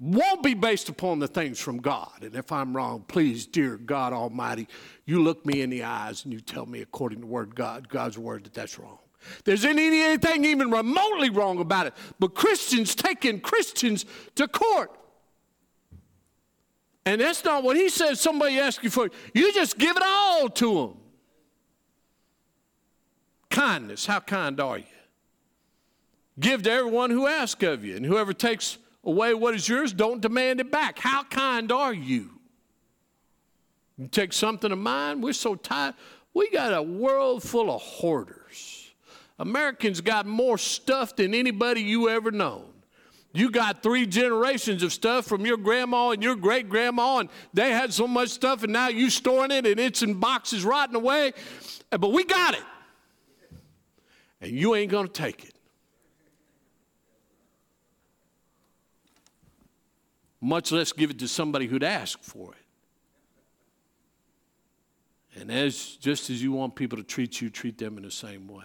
[0.00, 2.22] won't be based upon the things from God.
[2.22, 4.68] And if I'm wrong, please, dear God Almighty,
[5.04, 8.16] you look me in the eyes and you tell me according to word God, God's
[8.16, 8.98] word that that's wrong.
[9.44, 11.94] There's anything even remotely wrong about it.
[12.20, 14.04] But Christians taking Christians
[14.36, 14.92] to court.
[17.04, 18.20] And that's not what he says.
[18.20, 19.12] Somebody asks you for it.
[19.34, 20.96] You just give it all to them.
[23.50, 24.06] Kindness.
[24.06, 24.84] How kind are you?
[26.38, 27.96] Give to everyone who asks of you.
[27.96, 28.78] And whoever takes
[29.08, 30.98] away what is yours, don't demand it back.
[30.98, 32.30] How kind are you?
[33.96, 35.94] You take something of mine, we're so tired.
[36.34, 38.90] We got a world full of hoarders.
[39.40, 42.66] Americans got more stuff than anybody you ever known.
[43.32, 47.72] You got three generations of stuff from your grandma and your great grandma, and they
[47.72, 51.32] had so much stuff, and now you're storing it and it's in boxes rotting away.
[51.90, 52.64] But we got it.
[54.40, 55.57] And you ain't gonna take it.
[60.40, 62.58] Much less give it to somebody who'd ask for it.
[65.40, 68.48] And as just as you want people to treat you, treat them in the same
[68.48, 68.64] way.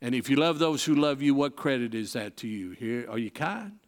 [0.00, 2.70] And if you love those who love you, what credit is that to you?
[2.72, 3.78] Here, are you kind?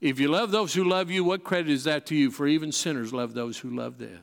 [0.00, 2.30] If you love those who love you, what credit is that to you?
[2.30, 4.20] For even sinners love those who love them.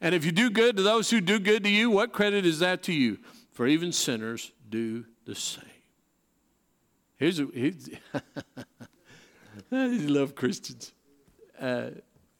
[0.00, 2.60] And if you do good to those who do good to you, what credit is
[2.60, 3.18] that to you?
[3.52, 5.64] For even sinners do the same.
[7.16, 7.90] Here's a, here's,
[9.72, 10.92] I love Christians.
[11.60, 11.90] Uh,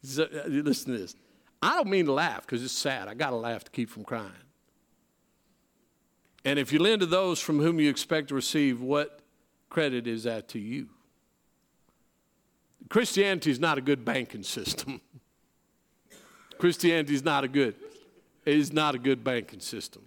[0.03, 1.15] so, uh, listen to this.
[1.61, 3.07] I don't mean to laugh because it's sad.
[3.07, 4.31] I got to laugh to keep from crying.
[6.43, 9.19] And if you lend to those from whom you expect to receive, what
[9.69, 10.89] credit is that to you?
[12.89, 14.99] Christianity is not a good banking system.
[16.57, 17.75] Christianity is not a good,
[18.45, 20.01] is not a good banking system.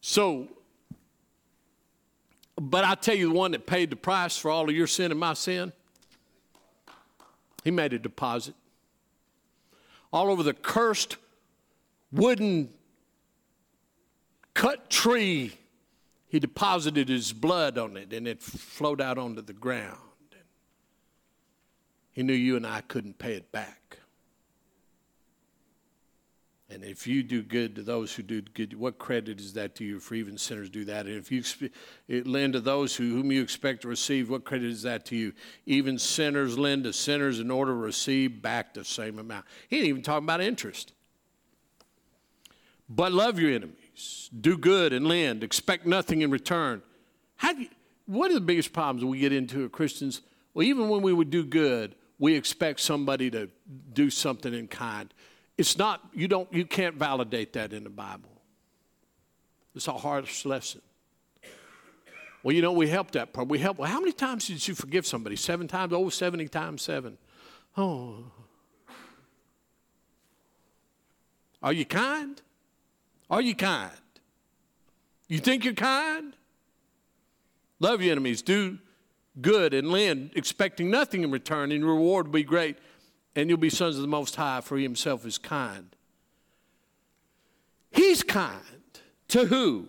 [0.00, 0.48] So,
[2.60, 5.10] but I tell you the one that paid the price for all of your sin
[5.10, 5.72] and my sin,
[7.64, 8.54] he made a deposit.
[10.12, 11.16] All over the cursed
[12.12, 12.70] wooden
[14.54, 15.52] cut tree,
[16.28, 19.98] he deposited his blood on it and it flowed out onto the ground.
[22.12, 23.85] He knew you and I couldn't pay it back.
[26.68, 29.84] And if you do good to those who do good, what credit is that to
[29.84, 30.00] you?
[30.00, 31.06] For even sinners do that.
[31.06, 31.44] And if you
[32.10, 35.16] eh, lend to those who, whom you expect to receive, what credit is that to
[35.16, 35.32] you?
[35.66, 39.44] Even sinners lend to sinners in order to receive back the same amount.
[39.68, 40.92] He ain't even talking about interest.
[42.88, 46.82] But love your enemies, do good and lend, expect nothing in return.
[47.36, 47.68] How do you,
[48.06, 50.22] what are the biggest problems we get into as Christians?
[50.54, 53.50] Well, even when we would do good, we expect somebody to
[53.92, 55.12] do something in kind.
[55.58, 58.30] It's not, you don't, you can't validate that in the Bible.
[59.74, 60.82] It's a harsh lesson.
[62.42, 63.48] Well, you know, we help that part.
[63.48, 63.78] We help.
[63.78, 65.36] Well, how many times did you forgive somebody?
[65.36, 65.92] Seven times?
[65.92, 67.18] Oh, 70 times seven.
[67.76, 68.24] Oh.
[71.62, 72.40] Are you kind?
[73.28, 73.90] Are you kind?
[75.28, 76.34] You think you're kind?
[77.80, 78.42] Love your enemies.
[78.42, 78.78] Do
[79.40, 82.76] good and lend, expecting nothing in return, and your reward will be great
[83.36, 85.94] and you'll be sons of the Most High, for He Himself is kind.
[87.92, 88.62] He's kind
[89.28, 89.88] to who?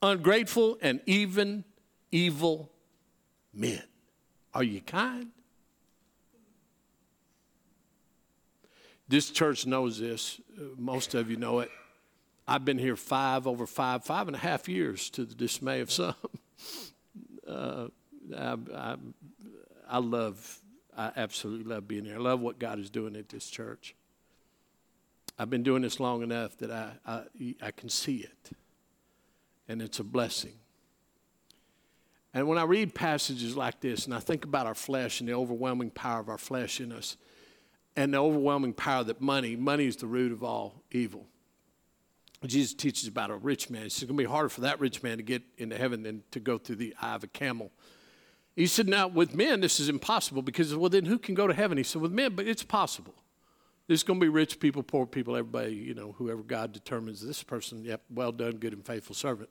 [0.00, 1.64] Ungrateful and even
[2.12, 2.70] evil
[3.52, 3.82] men.
[4.54, 5.28] Are you kind?
[9.08, 10.40] This church knows this.
[10.76, 11.70] Most of you know it.
[12.48, 15.90] I've been here five, over five, five and a half years to the dismay of
[15.90, 16.14] some.
[17.46, 17.86] Uh,
[18.36, 18.96] I, I,
[19.88, 20.60] I love
[20.96, 22.16] I absolutely love being here.
[22.16, 23.94] I love what God is doing at this church.
[25.38, 28.50] I've been doing this long enough that I, I, I can see it,
[29.68, 30.54] and it's a blessing.
[32.32, 35.34] And when I read passages like this and I think about our flesh and the
[35.34, 37.16] overwhelming power of our flesh in us,
[37.96, 41.26] and the overwhelming power that money, money is the root of all evil.
[42.44, 43.86] Jesus teaches about a rich man.
[43.86, 46.40] It's going to be harder for that rich man to get into heaven than to
[46.40, 47.72] go through the eye of a camel.
[48.56, 51.54] He said, Now, with men, this is impossible because, well, then who can go to
[51.54, 51.76] heaven?
[51.76, 53.14] He said, With men, but it's possible.
[53.86, 57.42] There's going to be rich people, poor people, everybody, you know, whoever God determines this
[57.42, 59.48] person, yep, well done, good and faithful servant.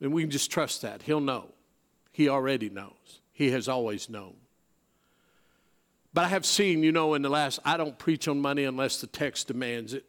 [0.00, 1.02] And we can just trust that.
[1.02, 1.52] He'll know.
[2.12, 3.20] He already knows.
[3.32, 4.36] He has always known.
[6.14, 9.00] But I have seen, you know, in the last, I don't preach on money unless
[9.00, 10.04] the text demands it.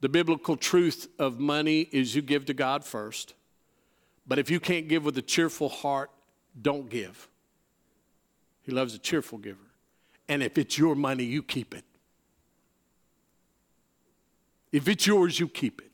[0.00, 3.34] The biblical truth of money is you give to God first.
[4.26, 6.10] But if you can't give with a cheerful heart
[6.60, 7.28] don't give.
[8.62, 9.58] He loves a cheerful giver.
[10.28, 11.84] And if it's your money, you keep it.
[14.70, 15.90] If it's yours, you keep it.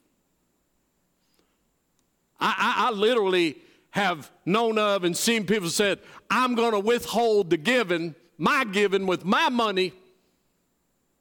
[2.41, 3.57] I, I, I literally
[3.91, 9.07] have known of and seen people said, I'm going to withhold the giving, my giving
[9.07, 9.93] with my money.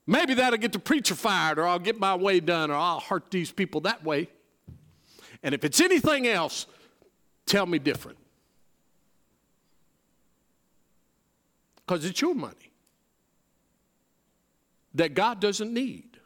[0.07, 3.29] Maybe that'll get the preacher fired, or I'll get my way done, or I'll hurt
[3.29, 4.27] these people that way.
[5.43, 6.65] And if it's anything else,
[7.45, 8.17] tell me different.
[11.85, 12.71] Because it's your money
[14.93, 16.17] that God doesn't need.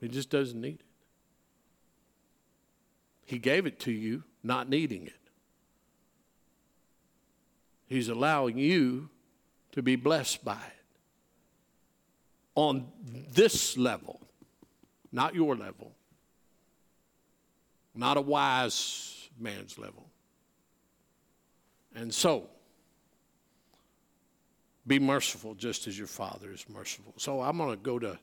[0.00, 0.86] He just doesn't need it.
[3.26, 5.14] He gave it to you not needing it.
[7.86, 9.08] He's allowing you
[9.72, 10.84] to be blessed by it
[12.54, 14.20] on this level,
[15.10, 15.92] not your level,
[17.94, 20.06] not a wise man's level.
[21.94, 22.48] And so,
[24.86, 27.14] be merciful just as your Father is merciful.
[27.16, 28.18] So, I'm going to go to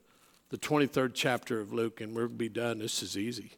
[0.49, 2.79] the 23rd chapter of Luke and to be done.
[2.79, 3.51] This is easy.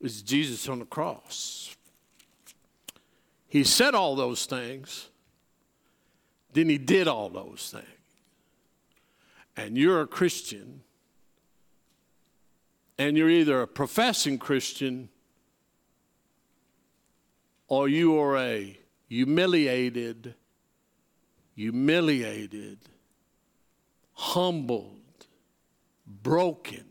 [0.00, 1.74] It's Jesus on the cross.
[3.48, 5.08] He said all those things,
[6.52, 7.86] then he did all those things.
[9.56, 10.82] And you're a Christian,
[12.98, 15.08] and you're either a professing Christian
[17.68, 20.34] or you are a humiliated,
[21.54, 22.78] humiliated,
[24.14, 25.26] humbled,
[26.06, 26.84] broken,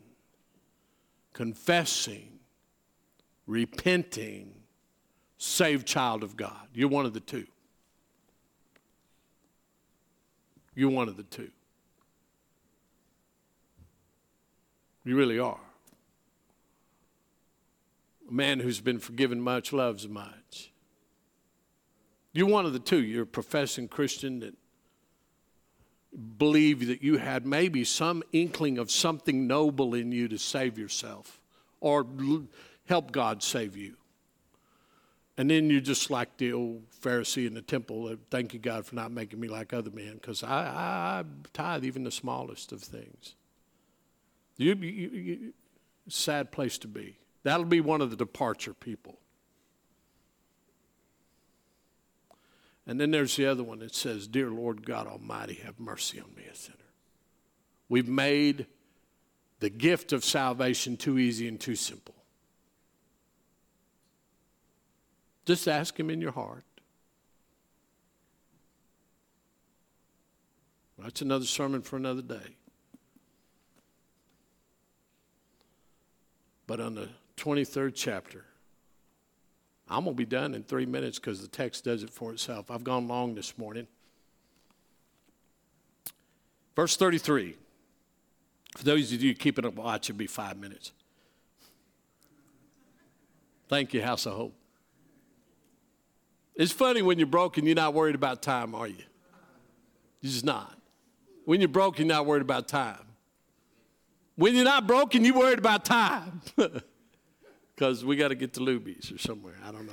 [1.32, 2.38] confessing,
[3.46, 4.54] repenting,
[5.36, 6.68] saved child of God.
[6.72, 7.46] You're one of the two.
[10.74, 11.50] You're one of the two.
[15.04, 15.58] You really are.
[18.28, 20.72] A man who's been forgiven much loves much.
[22.32, 23.02] You're one of the two.
[23.02, 24.54] You're a professing Christian that
[26.38, 31.40] believe that you had maybe some inkling of something noble in you to save yourself
[31.80, 32.06] or
[32.86, 33.94] help God save you.
[35.36, 38.16] And then you're just like the old Pharisee in the temple.
[38.28, 41.84] Thank you, God, for not making me like other men, because I, I, I, tithe
[41.84, 43.36] even the smallest of things.
[44.56, 45.52] You, you, you,
[46.08, 47.16] sad place to be.
[47.42, 49.18] That'll be one of the departure people.
[52.86, 56.34] And then there's the other one that says, Dear Lord God Almighty, have mercy on
[56.34, 56.76] me, a sinner.
[57.88, 58.66] We've made
[59.60, 62.14] the gift of salvation too easy and too simple.
[65.44, 66.64] Just ask Him in your heart.
[70.98, 72.56] That's another sermon for another day.
[76.66, 77.08] But on the
[77.38, 78.44] 23rd chapter,
[79.88, 82.70] I'm going to be done in three minutes because the text does it for itself.
[82.70, 83.86] I've gone long this morning.
[86.76, 87.56] Verse 33.
[88.76, 90.92] For those of you keeping a watch, it'll be five minutes.
[93.68, 94.54] Thank you, House of Hope.
[96.54, 99.04] It's funny when you're broken, you're not worried about time, are you?
[100.20, 100.76] You're just not.
[101.44, 102.98] When you're broken, you're not worried about time.
[104.36, 106.42] When you're not broken, you're worried about time.
[107.78, 109.54] because we got to get to Luby's or somewhere.
[109.64, 109.92] I don't know.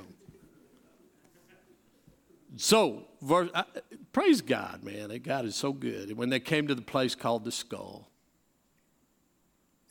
[2.57, 3.63] So, verse, I,
[4.11, 5.15] praise God, man.
[5.21, 6.09] God is so good.
[6.09, 8.09] And When they came to the place called the skull,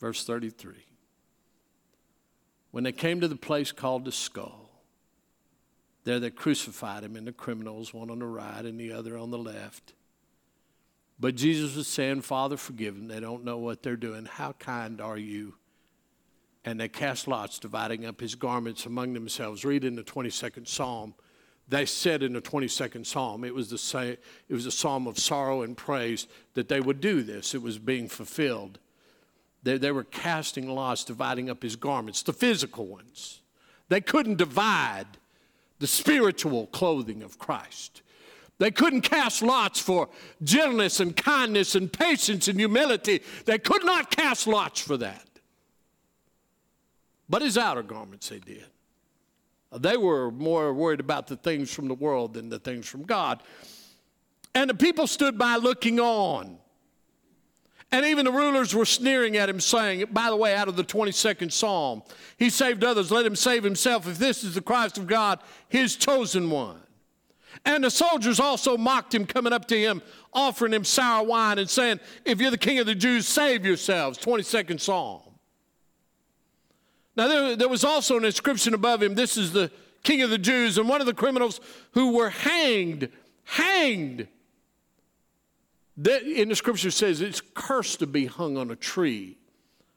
[0.00, 0.74] verse 33.
[2.72, 4.70] When they came to the place called the skull,
[6.02, 9.30] there they crucified him and the criminals, one on the right and the other on
[9.30, 9.92] the left.
[11.20, 13.06] But Jesus was saying, Father, forgive them.
[13.06, 14.24] They don't know what they're doing.
[14.24, 15.54] How kind are you?
[16.64, 19.64] And they cast lots, dividing up his garments among themselves.
[19.64, 21.14] Read in the 22nd Psalm.
[21.68, 24.16] They said in the 22nd Psalm, it was the same,
[24.48, 27.54] it was a psalm of sorrow and praise that they would do this.
[27.54, 28.78] It was being fulfilled.
[29.62, 33.40] They, they were casting lots, dividing up his garments, the physical ones.
[33.88, 35.06] They couldn't divide
[35.78, 38.02] the spiritual clothing of Christ.
[38.58, 40.08] They couldn't cast lots for
[40.42, 43.22] gentleness and kindness and patience and humility.
[43.46, 45.26] They could not cast lots for that.
[47.28, 48.66] But his outer garments they did.
[49.72, 53.02] Uh, they were more worried about the things from the world than the things from
[53.04, 53.42] God.
[54.54, 56.58] And the people stood by looking on.
[57.90, 60.84] And even the rulers were sneering at him, saying, by the way, out of the
[60.84, 62.02] 22nd Psalm,
[62.36, 65.94] He saved others, let him save himself if this is the Christ of God, his
[65.94, 66.80] chosen one.
[67.64, 70.02] And the soldiers also mocked him, coming up to him,
[70.32, 74.18] offering him sour wine, and saying, If you're the king of the Jews, save yourselves.
[74.18, 75.22] 22nd Psalm.
[77.16, 79.70] Now, there, there was also an inscription above him this is the
[80.02, 81.60] king of the Jews, and one of the criminals
[81.92, 83.08] who were hanged,
[83.44, 84.28] hanged.
[85.96, 89.38] That in the scripture says it's cursed to be hung on a tree.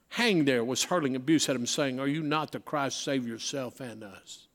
[0.09, 3.03] Hanged there was hurling abuse at him, saying, Are you not the Christ?
[3.03, 4.47] Save yourself and us.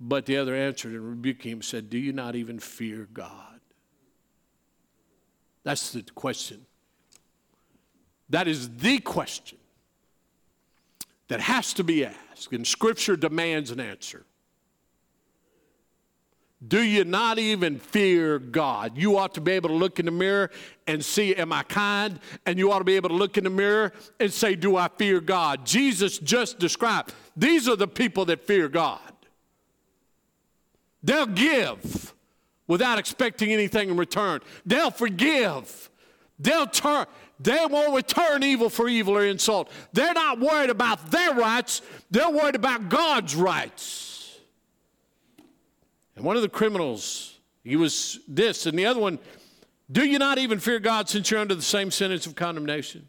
[0.00, 3.60] But the other answered and rebuking him said, Do you not even fear God?
[5.62, 6.66] That's the question.
[8.28, 9.58] That is the question
[11.28, 14.24] that has to be asked, and Scripture demands an answer.
[16.66, 18.96] Do you not even fear God?
[18.96, 20.50] You ought to be able to look in the mirror
[20.86, 22.18] and see, Am I kind?
[22.46, 24.88] And you ought to be able to look in the mirror and say, Do I
[24.88, 25.66] fear God?
[25.66, 29.00] Jesus just described these are the people that fear God.
[31.02, 32.14] They'll give
[32.66, 35.90] without expecting anything in return, they'll forgive,
[36.38, 37.06] they'll turn.
[37.38, 39.70] They won't return evil for evil or insult.
[39.92, 44.38] They're not worried about their rights, they're worried about God's rights.
[46.16, 49.18] And one of the criminals, he was this, and the other one,
[49.92, 53.08] do you not even fear God since you're under the same sentence of condemnation?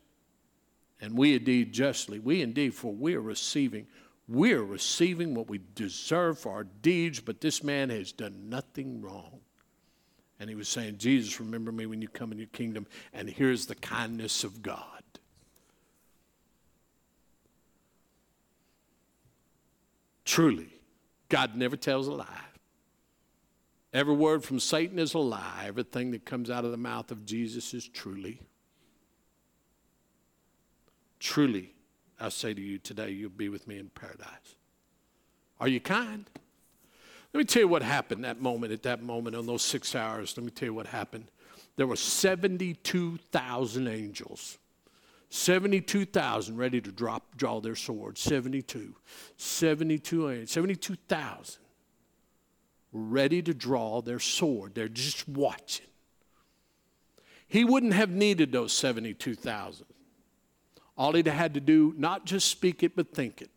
[0.99, 3.87] And we indeed justly, we indeed, for we are receiving,
[4.27, 9.01] we are receiving what we deserve for our deeds, but this man has done nothing
[9.01, 9.39] wrong.
[10.39, 12.85] And he was saying, Jesus, remember me when you come in your kingdom.
[13.13, 14.83] And here's the kindness of God.
[20.25, 20.69] Truly,
[21.29, 22.27] God never tells a lie.
[23.93, 25.63] Every word from Satan is a lie.
[25.65, 28.41] Everything that comes out of the mouth of Jesus is truly.
[31.19, 31.73] Truly,
[32.19, 34.55] I say to you today, you'll be with me in paradise.
[35.59, 36.29] Are you kind?
[37.37, 40.35] Let me tell you what happened that moment, at that moment, on those six hours.
[40.35, 41.29] Let me tell you what happened.
[41.75, 44.57] There were 72,000 angels
[45.29, 48.17] 72,000 ready to drop, draw their sword.
[48.17, 48.95] 72.
[49.37, 51.61] 72, 72,000
[52.91, 54.73] ready to draw their sword.
[54.73, 55.85] They're just watching.
[57.47, 59.85] He wouldn't have needed those 72,000.
[60.97, 63.51] All he'd had to do, not just speak it, but think it.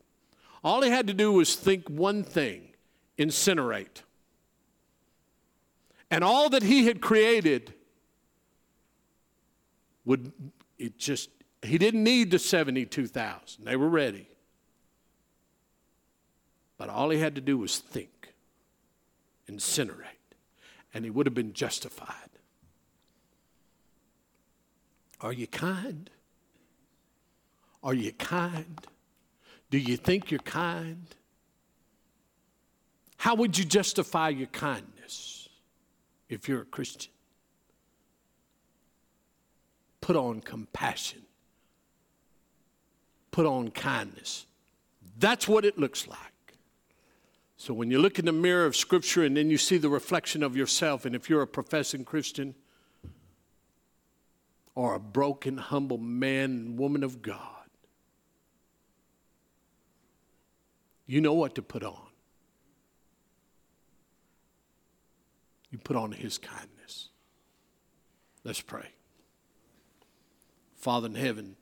[0.63, 2.70] All he had to do was think one thing
[3.21, 4.03] incinerate.
[6.11, 7.75] And all that he had created
[10.05, 10.33] would,
[10.79, 11.29] it just,
[11.63, 13.65] he didn't need the 72,000.
[13.65, 14.27] They were ready.
[16.79, 18.33] But all he had to do was think,
[19.49, 20.35] incinerate,
[20.95, 22.31] and he would have been justified.
[25.21, 26.09] Are you kind?
[27.83, 28.87] Are you kind?
[29.71, 31.15] Do you think you're kind?
[33.21, 35.51] How would you justify your kindness
[36.31, 37.13] if you're a Christian?
[40.01, 41.21] Put on compassion,
[43.31, 44.47] put on kindness.
[45.19, 46.19] That's what it looks like.
[47.59, 50.43] So when you look in the mirror of Scripture and then you see the reflection
[50.43, 52.55] of yourself, and if you're a professing Christian
[54.75, 57.67] or a broken, humble man and woman of God,
[61.07, 62.10] you know what to put on.
[65.71, 67.09] You put on His kindness.
[68.45, 68.89] Let's pray.
[70.77, 71.57] Father in heaven,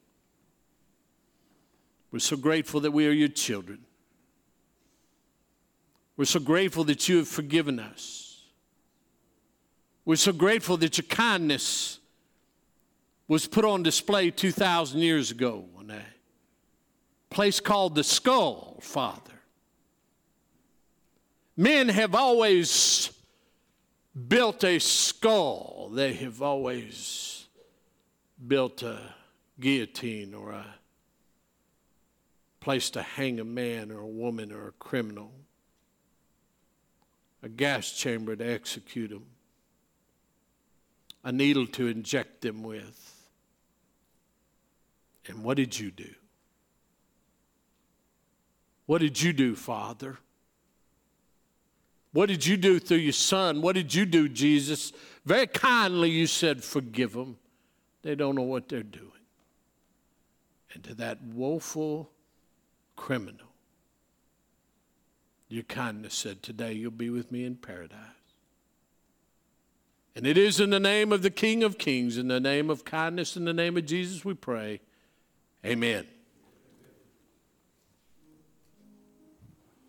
[2.10, 3.80] we're so grateful that we are your children.
[6.16, 8.42] We're so grateful that you have forgiven us.
[10.04, 11.98] We're so grateful that your kindness
[13.28, 16.02] was put on display 2,000 years ago on a
[17.28, 19.42] place called the skull, Father.
[21.56, 23.10] Men have always
[24.26, 27.46] built a skull, they have always
[28.46, 28.98] built a
[29.60, 30.66] guillotine or a
[32.60, 35.32] place to hang a man or a woman or a criminal,
[37.42, 39.26] a gas chamber to execute them,
[41.24, 43.14] a needle to inject them with.
[45.26, 46.10] And what did you do?
[48.86, 50.18] What did you do, Father?
[52.12, 53.60] What did you do through your son?
[53.60, 54.92] What did you do, Jesus?
[55.24, 57.38] Very kindly, you said, Forgive them.
[58.02, 59.04] They don't know what they're doing.
[60.72, 62.10] And to that woeful
[62.96, 63.46] criminal,
[65.48, 67.98] your kindness said, Today you'll be with me in paradise.
[70.16, 72.84] And it is in the name of the King of Kings, in the name of
[72.84, 74.80] kindness, in the name of Jesus, we pray.
[75.64, 76.06] Amen.